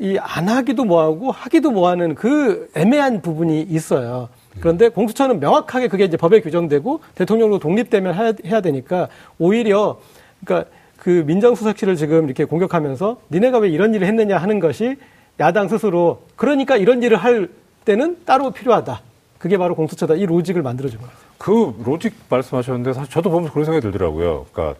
[0.00, 4.28] 이 안 하기도 뭐하고 하기도 뭐하는 그 애매한 부분이 있어요.
[4.60, 9.08] 그런데 공수처는 명확하게 그게 이제 법에 규정되고 대통령도 독립되면 해야, 해야 되니까
[9.38, 9.98] 오히려
[10.44, 14.96] 그러니까 그 민정수석실을 지금 이렇게 공격하면서 니네가 왜 이런 일을 했느냐 하는 것이
[15.40, 17.48] 야당 스스로 그러니까 이런 일을 할
[17.84, 19.00] 때는 따로 필요하다.
[19.38, 20.14] 그게 바로 공수처다.
[20.14, 21.12] 이 로직을 만들어준 거예요.
[21.38, 24.46] 그 로직 말씀하셨는데 사실 저도 보면서 그런 생각이 들더라고요.
[24.52, 24.78] 그러니까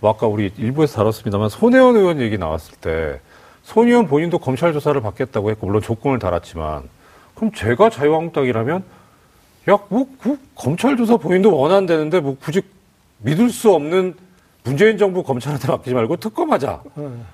[0.00, 3.20] 뭐 아까 우리 일부에서 다뤘습니다만 손혜원 의원 얘기 나왔을 때
[3.64, 6.82] 손혜원 본인도 검찰 조사를 받겠다고 했고 물론 조건을 달았지만
[7.34, 8.84] 그럼 제가 자유한국당이라면
[9.68, 12.62] 야뭐 그 검찰 조사 본인도 원한다는데 뭐 굳이
[13.18, 14.14] 믿을 수 없는
[14.62, 16.82] 문재인 정부 검찰한테 맡기지 말고 특검하자.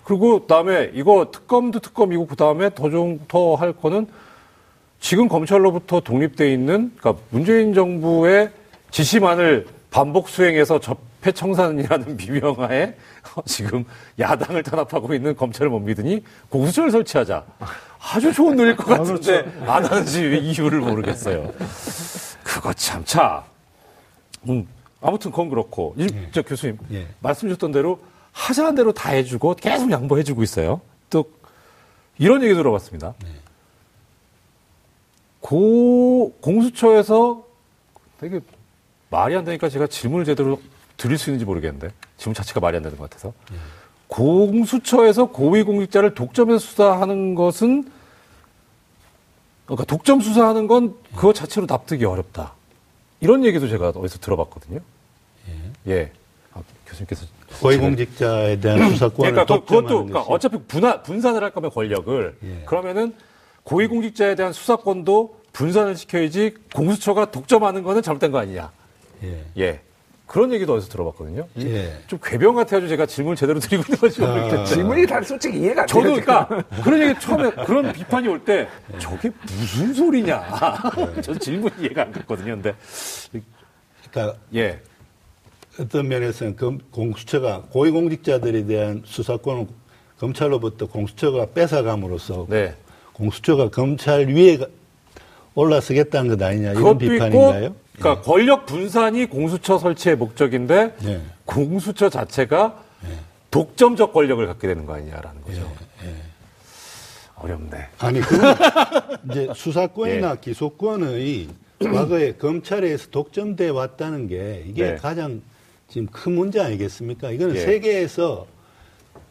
[0.05, 4.07] 그리고 그다음에 이거 특검도 특검이고 그다음에 더 좀 더 할 거는
[5.01, 8.51] 지금 검찰로부터 독립돼 있는 그러니까 문재인 정부의
[8.91, 12.95] 지시만을 반복 수행해서 적 폐 청산이라는 비명하에
[13.45, 13.85] 지금
[14.19, 17.45] 야당을 탄압하고 있는 검찰을 못 믿으니 공수처를 설치하자.
[18.01, 21.53] 아주 좋은 노래일 것 같은데 안 하는지 왜 이유를 모르겠어요.
[22.43, 23.45] 그거 참 차.
[24.49, 24.67] 음,
[25.03, 27.07] 아무튼 그건 그렇고 이, 저 교수님 예.
[27.21, 28.01] 말씀 주셨던 대로
[28.33, 30.81] 하자는 대로 다 해주고 계속 양보해주고 있어요.
[31.11, 31.25] 또
[32.19, 33.15] 이런 얘기 들어봤습니다.
[35.41, 37.45] 고 공수처에서
[38.19, 38.41] 되게
[39.11, 40.61] 말이 안 되니까 제가 질문을 제대로
[41.01, 43.33] 드릴 수 있는지 모르겠는데 질문 자체가 말이 안 되는 것 같아서
[44.09, 47.91] 공수처에서 고위공직자를 독점해서 수사하는 것은
[49.65, 52.55] 그러니까 독점 수사하는 건 그거 자체로 납득이 어렵다.
[53.21, 54.81] 이런 얘기도 제가 어디서 들어봤거든요.
[55.87, 56.13] 예.
[56.53, 57.27] 아, 교수님께서
[57.61, 62.65] 고위공직자에 대한 수사권을 그러니까 그, 독점하는 그것도 그러니까 어차피 분화, 분산을 할 거면 권력을 예.
[62.67, 63.15] 그러면은
[63.63, 68.71] 고위공직자에 대한 수사권도 분산을 시켜야지 공수처가 독점하는 거는 잘못된 거 아니냐.
[69.23, 69.45] 예.
[69.59, 69.81] 예.
[70.31, 71.49] 그런 얘기도 어디서 들어봤거든요.
[71.57, 71.93] 이- 예.
[72.07, 74.29] 좀 괴병 같아가지고 제가 질문을 제대로 드리고 있는 건지 아.
[74.29, 74.65] 모르겠는데.
[74.65, 76.03] 질문이 다 솔직히 이해가 안 돼요.
[76.03, 76.03] 저도.
[76.23, 76.49] 그러니까
[76.85, 78.69] 그런 얘기 처음에 그런 비판이 올 때
[79.01, 80.41] 저게 무슨 소리냐.
[81.21, 82.53] 저는 질문이 이해가 안 갔거든요.
[82.55, 82.75] 근데
[84.13, 84.79] 그러니까 예.
[85.81, 89.67] 어떤 면에서는 검- 공수처가 고위공직자들에 대한 수사권을
[90.21, 92.77] 검찰로부터 공수처가 뺏어감으로써 네.
[93.15, 94.67] 공수처가 검찰 위에 가-
[95.55, 97.65] 올라서겠다는 것 아니냐 이런 비판인가요?
[97.67, 101.21] 있고 그러니까 권력 분산이 공수처 설치의 목적인데 예.
[101.45, 102.83] 공수처 자체가
[103.51, 105.73] 독점적 권력을 갖게 되는 거 아니냐라는 거죠.
[106.05, 106.15] 예,
[107.35, 107.89] 어렵네.
[107.99, 108.55] 아니 그건
[109.31, 110.37] 이제 수사권이나 예.
[110.41, 111.49] 기소권의
[111.93, 114.97] 과거에 검찰에서 독점돼 왔다는 게 이게 네.
[114.97, 115.43] 가장
[115.89, 117.31] 지금 큰 문제 아니겠습니까?
[117.33, 117.61] 이거는 예.
[117.61, 118.47] 세계에서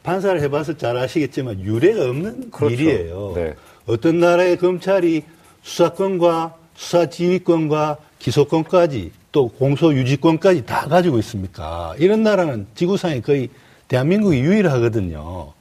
[0.03, 2.73] 판사를 해봐서 잘 아시겠지만 유례가 없는 그렇죠.
[2.73, 3.33] 일이에요.
[3.35, 3.55] 네.
[3.85, 5.23] 어떤 나라의 검찰이
[5.63, 11.93] 수사권과 수사지휘권과 기소권까지 또 공소유지권까지 다 가지고 있습니까?
[11.99, 13.49] 이런 나라는 지구상에 거의
[13.87, 15.53] 대한민국이 유일하거든요.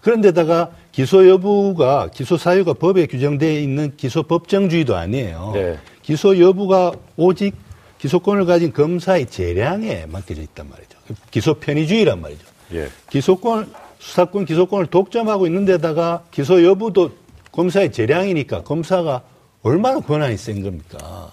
[0.00, 5.52] 그런데다가 기소 여부가 기소 사유가 법에 규정되어 있는 기소 법정주의도 아니에요.
[5.54, 5.78] 네.
[6.02, 7.54] 기소 여부가 오직
[7.98, 10.98] 기소권을 가진 검사의 재량에 맡겨져 있단 말이죠.
[11.30, 12.44] 기소 편의주의란 말이죠.
[12.74, 12.88] 예.
[13.08, 17.12] 기소권, 수사권, 기소권을 독점하고 있는 데다가 기소 여부도
[17.52, 19.22] 검사의 재량이니까 검사가
[19.64, 21.32] 얼마나 권한이 센 겁니까?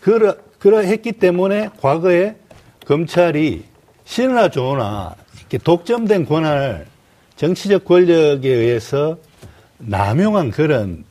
[0.00, 2.36] 그러, 그러했기 때문에 과거에
[2.86, 3.64] 검찰이
[4.04, 6.86] 싫으나 좋으나 이렇게 독점된 권한을
[7.36, 9.18] 정치적 권력에 의해서
[9.78, 11.04] 남용한 그런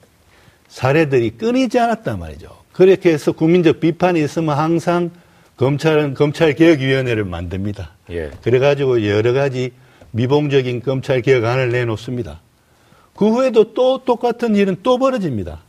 [0.67, 2.55] 사례들이 끊이지 않았단 말이죠.
[2.73, 5.09] 그렇게 해서 국민적 비판이 있으면 항상
[5.57, 7.91] 검찰은 검찰개혁위원회를 만듭니다.
[8.11, 8.29] 예.
[8.43, 9.71] 그래가지고 여러 가지
[10.11, 12.39] 미봉적인 검찰개혁안을 내놓습니다.
[13.15, 15.61] 그 후에도 또 똑같은 일은 또 벌어집니다.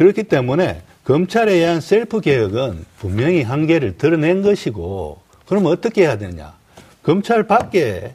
[0.00, 6.54] 그렇기 때문에 검찰에 의한 셀프 개혁은 분명히 한계를 드러낸 것이고, 그러면 어떻게 해야 되느냐?
[7.02, 8.14] 검찰 밖에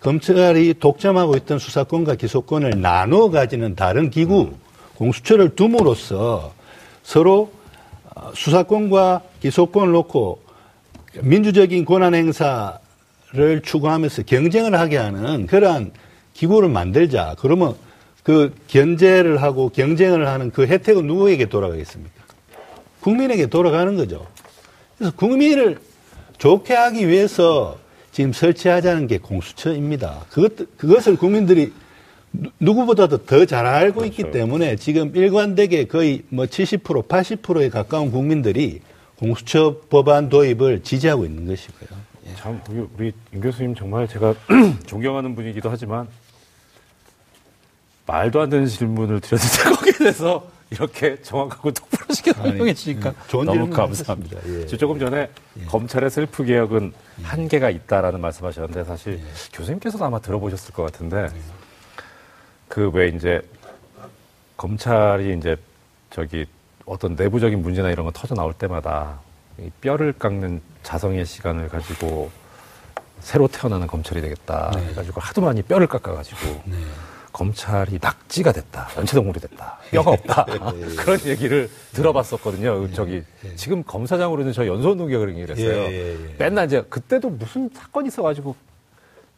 [0.00, 4.56] 검찰이 독점하고 있던 수사권과 기소권을 나눠 가지는 다른 기구, 음.
[4.94, 6.54] 공수처를 둠으로써
[7.02, 7.52] 서로
[8.14, 10.40] 어, 수사권과 기소권을 놓고
[11.20, 15.92] 민주적인 권한 행사를 추구하면서 경쟁을 하게 하는 그러한
[16.32, 17.36] 기구를 만들자.
[17.38, 17.76] 그러면
[18.26, 22.12] 그 견제를 하고 경쟁을 하는 그 혜택은 누구에게 돌아가겠습니까?
[23.00, 24.26] 국민에게 돌아가는 거죠.
[24.98, 25.78] 그래서 국민을
[26.36, 27.78] 좋게 하기 위해서
[28.10, 30.24] 지금 설치하자는 게 공수처입니다.
[30.28, 31.72] 그것, 그것을 국민들이
[32.58, 34.06] 누구보다도 더 잘 알고 그렇죠.
[34.10, 38.80] 있기 때문에 지금 일관되게 거의 뭐 70% 80%에 가까운 국민들이
[39.20, 41.88] 공수처 법안 도입을 지지하고 있는 것이고요.
[42.26, 42.34] 예.
[42.34, 44.34] 참 우리, 우리 임 교수님 정말 제가
[44.84, 46.08] 존경하는 분이기도 하지만
[48.06, 53.70] 말도 안 되는 질문을 드렸는데 거기에 대해서 이렇게 정확하고 똑바로 시켜 설명해 주니까 음, 너무
[53.70, 54.40] 감사합니다.
[54.46, 54.66] 예.
[54.66, 55.64] 조금 전에 예.
[55.66, 57.24] 검찰의 셀프 개혁은 예.
[57.24, 59.24] 한계가 있다라는 말씀하셨는데 사실 예.
[59.52, 61.40] 교수님께서도 아마 들어보셨을 것 같은데 예.
[62.68, 63.40] 그왜 이제
[64.56, 65.56] 검찰이 이제
[66.10, 66.46] 저기
[66.84, 69.18] 어떤 내부적인 문제나 이런 거 터져 나올 때마다
[69.58, 72.30] 이 뼈를 깎는 자성의 시간을 가지고
[73.20, 74.86] 새로 태어나는 검찰이 되겠다 네.
[74.88, 76.76] 해가지고 하도 많이 뼈를 깎아가지고 네.
[77.36, 80.96] 검찰이 낙지가 됐다, 연체동물이 됐다, 뼈가 없다 네.
[80.96, 82.86] 그런 얘기를 들어봤었거든요.
[82.86, 82.92] 네.
[82.94, 83.54] 저기 네.
[83.56, 85.82] 지금 검사장으로는 저 연소운동 경을 했어요.
[85.82, 86.34] 예, 예, 예.
[86.38, 88.56] 맨날 이제 그때도 무슨 사건이 있어가지고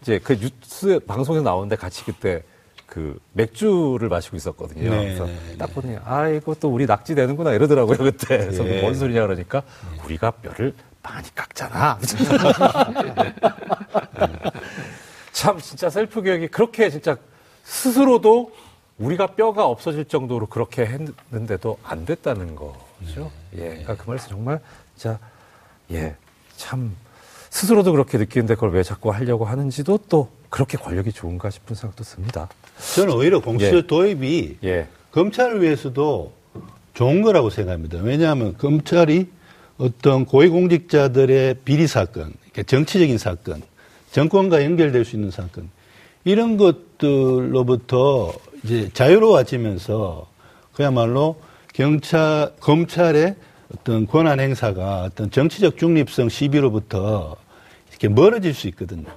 [0.00, 2.44] 이제 그 뉴스 방송에서 나오는데 같이 그때
[2.86, 4.90] 그 맥주를 마시고 있었거든요.
[4.90, 8.38] 네, 그래서 네, 딱 보니 아 이것도 우리 낙지 되는구나 이러더라고요 그때.
[8.38, 8.80] 그래서 예.
[8.80, 9.64] 뭔 소리냐 그러니까
[9.96, 10.04] 예.
[10.04, 11.98] 우리가 뼈를 많이 깎잖아.
[15.32, 17.16] 참 진짜 셀프 교육이 그렇게 진짜
[17.68, 18.50] 스스로도
[18.98, 23.30] 우리가 뼈가 없어질 정도로 그렇게 했는데도 안 됐다는 거죠.
[23.52, 23.58] 네.
[23.58, 24.58] 예, 그러니까 그 말에서 정말
[24.96, 25.18] 진짜
[25.92, 26.16] 예,
[26.56, 26.96] 참
[27.50, 32.48] 스스로도 그렇게 느끼는데 그걸 왜 자꾸 하려고 하는지도 또 그렇게 권력이 좋은가 싶은 생각도 듭니다.
[32.96, 33.86] 저는 오히려 공수처 예.
[33.86, 34.88] 도입이 예.
[35.12, 36.32] 검찰을 위해서도
[36.94, 37.98] 좋은 거라고 생각합니다.
[37.98, 39.28] 왜냐하면 검찰이
[39.76, 42.32] 어떤 고위공직자들의 비리 사건,
[42.66, 43.62] 정치적인 사건,
[44.10, 45.70] 정권과 연결될 수 있는 사건,
[46.24, 48.32] 이런 것 들로부터
[48.62, 50.26] 이제 자유로워지면서
[50.74, 51.36] 그야말로
[51.72, 53.36] 경찰, 검찰의
[53.74, 57.36] 어떤 권한 행사가 어떤 정치적 중립성 시비로부터
[57.90, 59.08] 이렇게 멀어질 수 있거든요.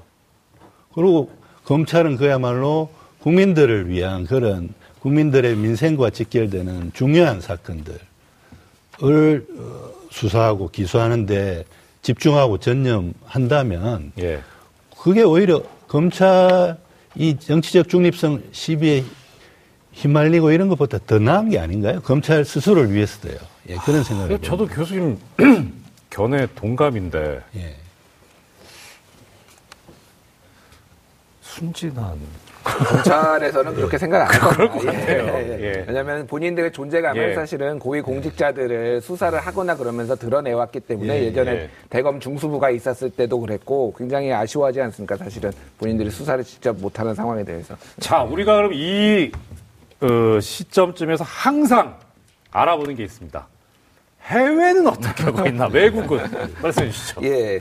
[0.94, 1.32] 그리고
[1.65, 2.89] 검찰은 그야말로
[3.20, 8.00] 국민들을 위한 그런 국민들의 민생과 직결되는 중요한 사건들을
[9.02, 11.65] 어, 수사하고 기소하는데
[12.02, 14.41] 집중하고 전념한다면 예.
[15.00, 16.78] 그게 오히려 검찰
[17.15, 19.04] 이 정치적 중립성 시비에
[19.93, 22.02] 휘말리고 이런 것보다 더 나은 게 아닌가요?
[22.02, 23.38] 검찰 스스로를 위해서도요.
[23.69, 24.36] 예, 그런 생각을.
[24.36, 25.19] 아, 저도 교수님
[26.10, 27.76] 견해 동감인데 예.
[31.41, 32.19] 순진한
[32.63, 34.93] 경찰에서는 그렇게 생각 안 합니다.
[34.93, 35.86] 예, 예, 예.
[35.88, 37.34] 왜냐하면 본인들의 존재감을 예.
[37.34, 41.69] 사실은 고위 공직자들을 수사를 하거나 그러면서 드러내왔기 때문에 예, 전에 예.
[41.89, 45.17] 대검 중수부가 있었을 때도 그랬고 굉장히 아쉬워하지 않습니까?
[45.17, 47.76] 사실은 본인들이 수사를 직접 못하는 상황에 대해서.
[48.00, 49.32] 자, 우리가 그럼 이
[50.02, 51.97] 어, 시점쯤에서 항상
[52.52, 53.47] 알아보는 게 있습니다.
[54.26, 55.67] 해외는 어떻게 하고 있나?
[55.71, 56.19] 외국은
[56.62, 57.21] 말씀해 주시죠.
[57.24, 57.60] 예.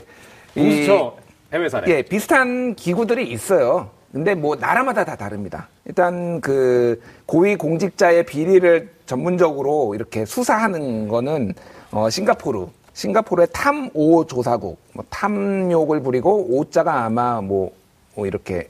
[0.54, 1.16] 공수처
[1.52, 1.90] 해외 사례.
[1.90, 3.90] 예, 비슷한 기구들이 있어요.
[4.12, 5.68] 근데 뭐 나라마다 다 다릅니다.
[5.84, 11.54] 일단 그 고위 공직자의 비리를 전문적으로 이렇게 수사하는 거는
[11.92, 12.66] 어 싱가포르.
[12.92, 14.78] 싱가포르의 탐오 조사국.
[14.92, 17.72] 뭐 탐욕을 부리고 오자가 아마 뭐,
[18.16, 18.68] 뭐 이렇게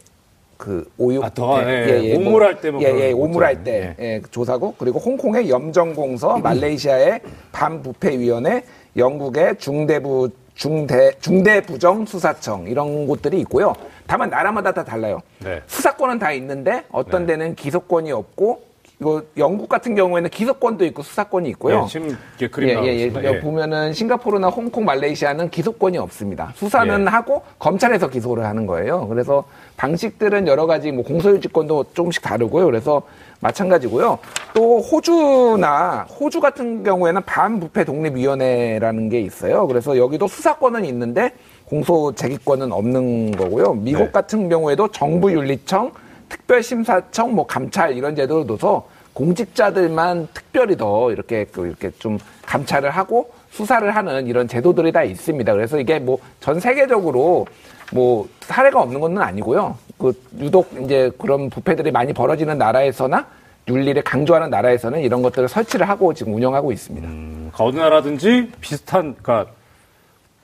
[0.58, 4.04] 그 오육 아, 더, 예, 예, 예, 오물할 뭐, 때뭐 예, 예, 오물할 때 예.
[4.04, 4.76] 예, 조사국.
[4.76, 7.20] 그리고 홍콩의 염정공서 말레이시아의
[7.52, 8.62] 반부패위원회
[8.94, 12.66] 영국의 중대부 중대 중대부정 수사청.
[12.68, 13.74] 이런 곳들이 있고요.
[14.10, 15.20] 다만 나라마다 다 달라요.
[15.38, 15.62] 네.
[15.68, 17.34] 수사권은 다 있는데 어떤 네.
[17.34, 18.62] 데는 기소권이 없고
[19.00, 21.84] 이거 영국 같은 경우에는 기소권도 있고 수사권이 있고요.
[21.84, 22.18] 예, 지금
[22.50, 23.40] 그림 예, 예, 예.
[23.40, 26.52] 보면은 싱가포르나 홍콩, 말레이시아는 기소권이 없습니다.
[26.56, 27.04] 수사는 예.
[27.08, 29.06] 하고 검찰에서 기소를 하는 거예요.
[29.06, 29.44] 그래서
[29.76, 32.66] 방식들은 여러 가지 뭐 공소유지권도 조금씩 다르고요.
[32.66, 33.02] 그래서
[33.40, 34.18] 마찬가지고요.
[34.52, 39.66] 또 호주나 호주 같은 경우에는 반부패 독립위원회라는 게 있어요.
[39.66, 41.32] 그래서 여기도 수사권은 있는데
[41.74, 43.74] 공소 제기권은 없는 거고요.
[43.74, 44.10] 미국 네.
[44.10, 45.92] 같은 경우에도 정부 윤리청,
[46.28, 53.30] 특별심사청, 뭐 감찰 이런 제도를 둬서 공직자들만 특별히 더 이렇게 그 이렇게 좀 감찰을 하고
[53.50, 55.52] 수사를 하는 이런 제도들이 다 있습니다.
[55.52, 57.46] 그래서 이게 뭐 전 세계적으로
[57.92, 59.76] 뭐 사례가 없는 것은 아니고요.
[59.98, 63.26] 그 유독 이제 그런 부패들이 많이 벌어지는 나라에서나
[63.68, 67.06] 윤리를 강조하는 나라에서는 이런 것들을 설치를 하고 지금 운영하고 있습니다.
[67.06, 69.52] 음, 어느 나라든지 비슷한 그러니까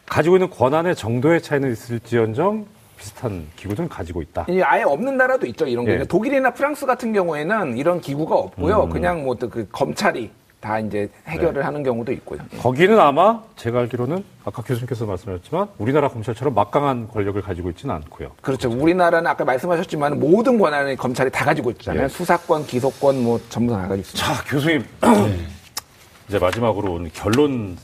[0.09, 4.46] 가지고 있는 권한의 정도의 차이는 있을지언정 비슷한 기구들은 가지고 있다.
[4.64, 5.66] 아예 없는 나라도 있죠.
[5.66, 6.04] 이런 게 예.
[6.04, 8.84] 독일이나 프랑스 같은 경우에는 이런 기구가 없고요.
[8.84, 8.90] 음.
[8.90, 11.61] 그냥 뭐 그 검찰이 다 이제 해결을 네.
[11.61, 12.40] 하는 경우도 있고요.
[12.54, 12.57] 예.
[12.57, 18.30] 거기는 아마 제가 알기로는 아까 교수님께서 말씀하셨지만 우리나라 검찰처럼 막강한 권력을 가지고 있지는 않고요.
[18.40, 18.70] 그렇죠.
[18.70, 22.04] 우리나라는 아까 말씀하셨지만 모든 권한을 검찰이 다 가지고 있잖아요.
[22.04, 22.09] 예.
[22.09, 24.34] 수사권, 기소권 뭐 전부 다 가지고 있습니다.
[24.34, 24.84] 자, 교수님.
[25.02, 25.46] 네.
[26.28, 27.76] 이제 마지막으로 오늘 결론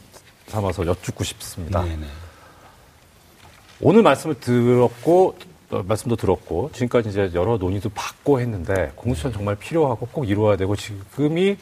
[0.53, 1.83] 삼아서 여쭙고 싶습니다.
[1.83, 1.97] 네네.
[1.97, 2.07] 네.
[3.81, 5.37] 오늘 말씀을 들었고
[5.71, 10.77] 어, 말씀도 들었고 지금까지 이제 여러 논의도 받고 했는데 공수처는 정말 필요하고 꼭 이루어야 되고
[10.77, 11.57] 지금이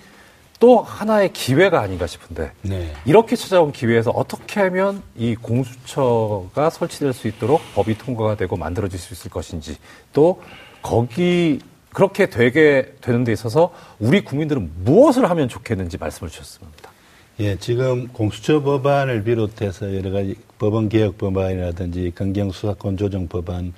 [0.59, 2.93] 또 하나의 기회가 아닌가 싶은데 네.
[3.07, 9.15] 이렇게 찾아온 기회에서 어떻게 하면 이 공수처가 설치될 수 있도록 법이 통과가 되고 만들어질 수
[9.15, 9.77] 있을 것인지
[10.13, 10.43] 또
[10.83, 11.61] 거기
[11.93, 16.80] 그렇게 되게 되는 데 있어서 우리 국민들은 무엇을 하면 좋겠는지 말씀을 주셨습니다.
[17.41, 23.73] 예, 지금 공수처 법안을 비롯해서 여러 가지 법원 개혁 법안이라든지 강경수사권 조정 법안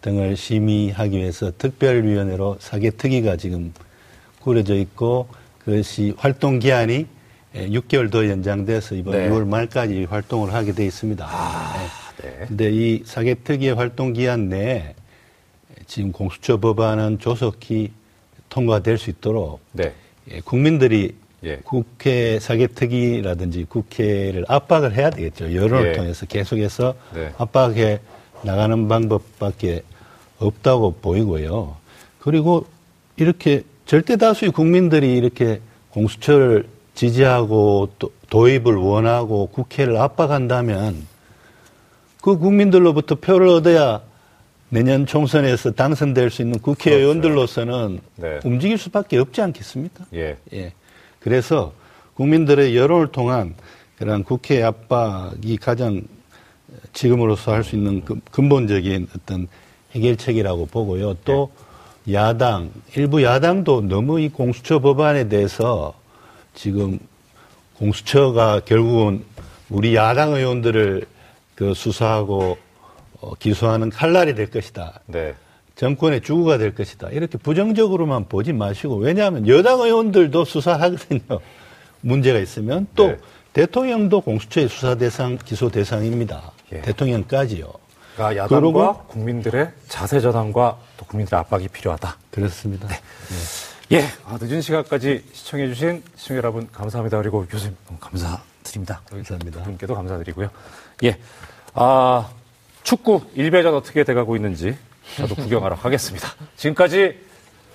[0.00, 3.72] 등을 심의하기 위해서 특별위원회로 사개특위가 지금
[4.40, 5.28] 꾸려져 있고
[5.60, 7.06] 그것이 활동 기한이
[7.54, 9.30] 6개월 더 연장돼서 이번 네.
[9.30, 11.24] 6월 말까지 활동을 하게 돼 있습니다.
[11.24, 11.86] 아,
[12.20, 12.46] 네.
[12.48, 14.96] 근데 이 사개특위의 활동 기한 내에
[15.86, 17.92] 지금 공수처 법안은 조속히
[18.48, 19.92] 통과될 수 있도록 네.
[20.32, 21.14] 예, 국민들이
[21.44, 21.58] 예.
[21.64, 25.54] 국회 사개특위라든지 국회를 압박을 해야 되겠죠.
[25.54, 25.92] 여론을 예.
[25.92, 27.32] 통해서 계속해서 네.
[27.38, 28.00] 압박해
[28.42, 29.82] 나가는 방법밖에
[30.38, 31.76] 없다고 보이고요.
[32.18, 32.66] 그리고
[33.16, 41.06] 이렇게 절대 다수의 국민들이 이렇게 공수처를 지지하고 또 도입을 원하고 국회를 압박한다면
[42.20, 44.00] 그 국민들로부터 표를 얻어야
[44.70, 48.40] 내년 총선에서 당선될 수 있는 국회의원들로서는 그렇죠.
[48.40, 48.40] 네.
[48.44, 50.06] 움직일 수밖에 없지 않겠습니까?
[50.14, 50.36] 예.
[50.52, 50.72] 예.
[51.24, 51.72] 그래서
[52.16, 53.54] 국민들의 여론을 통한
[53.96, 56.02] 그런 국회 압박이 가장
[56.92, 59.48] 지금으로서 할 수 있는 근본적인 어떤
[59.92, 61.14] 해결책이라고 보고요.
[61.24, 61.50] 또
[62.04, 62.12] 네.
[62.12, 65.94] 야당, 일부 야당도 너무 이 공수처 법안에 대해서
[66.54, 66.98] 지금
[67.78, 69.24] 공수처가 결국은
[69.70, 71.06] 우리 야당 의원들을
[71.54, 72.58] 그 수사하고
[73.22, 75.00] 어, 기소하는 칼날이 될 것이다.
[75.06, 75.34] 네.
[75.76, 77.08] 정권의 주구가 될 것이다.
[77.10, 81.40] 이렇게 부정적으로만 보지 마시고 왜냐하면 여당 의원들도 수사하거든요.
[82.00, 83.18] 문제가 있으면 또 네.
[83.54, 86.52] 대통령도 공수처의 수사 대상, 기소 대상입니다.
[86.72, 86.82] 예.
[86.82, 87.72] 대통령까지요.
[88.14, 92.16] 그러니까 야당과 국민들의 자세 전환과 또 국민들의 압박이 필요하다.
[92.30, 92.88] 그렇습니다.
[92.88, 92.94] 네.
[92.94, 93.98] 네.
[93.98, 97.18] 예, 아, 늦은 시간까지 시청해주신 시청 여러분 감사합니다.
[97.18, 99.02] 그리고 교수님 감사드립니다.
[99.10, 99.58] 감사합니다.
[99.58, 100.50] 두 분께도 감사드리고요.
[101.04, 101.18] 예,
[101.74, 102.30] 아
[102.82, 104.76] 축구 일배전 어떻게 돼가고 있는지
[105.16, 106.28] 저도 구경하러 가겠습니다.
[106.56, 107.18] 지금까지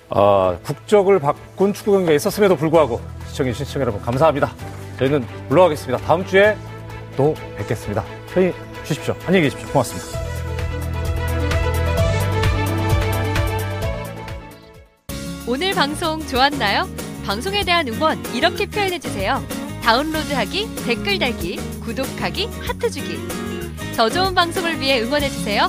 [0.08, 4.52] 어, 국적을 바꾼 축구 경기가 있었음에도 불구하고 시청해주신 시청 여러분 감사합니다.
[4.98, 6.04] 저희는 물러가겠습니다.
[6.04, 6.56] 다음 주에
[7.16, 8.04] 또 뵙겠습니다.
[8.32, 8.52] 편히
[8.84, 9.14] 쉬십시오.
[9.26, 9.68] 안녕히 계십시오.
[9.68, 10.20] 고맙습니다.
[15.46, 16.88] 오늘 방송 좋았나요?
[17.24, 19.42] 방송에 대한 응원 이렇게 표현해주세요.
[19.82, 23.18] 다운로드하기, 댓글 달기, 구독하기, 하트 주기.
[23.96, 25.68] 더 좋은 방송을 위해 응원해주세요.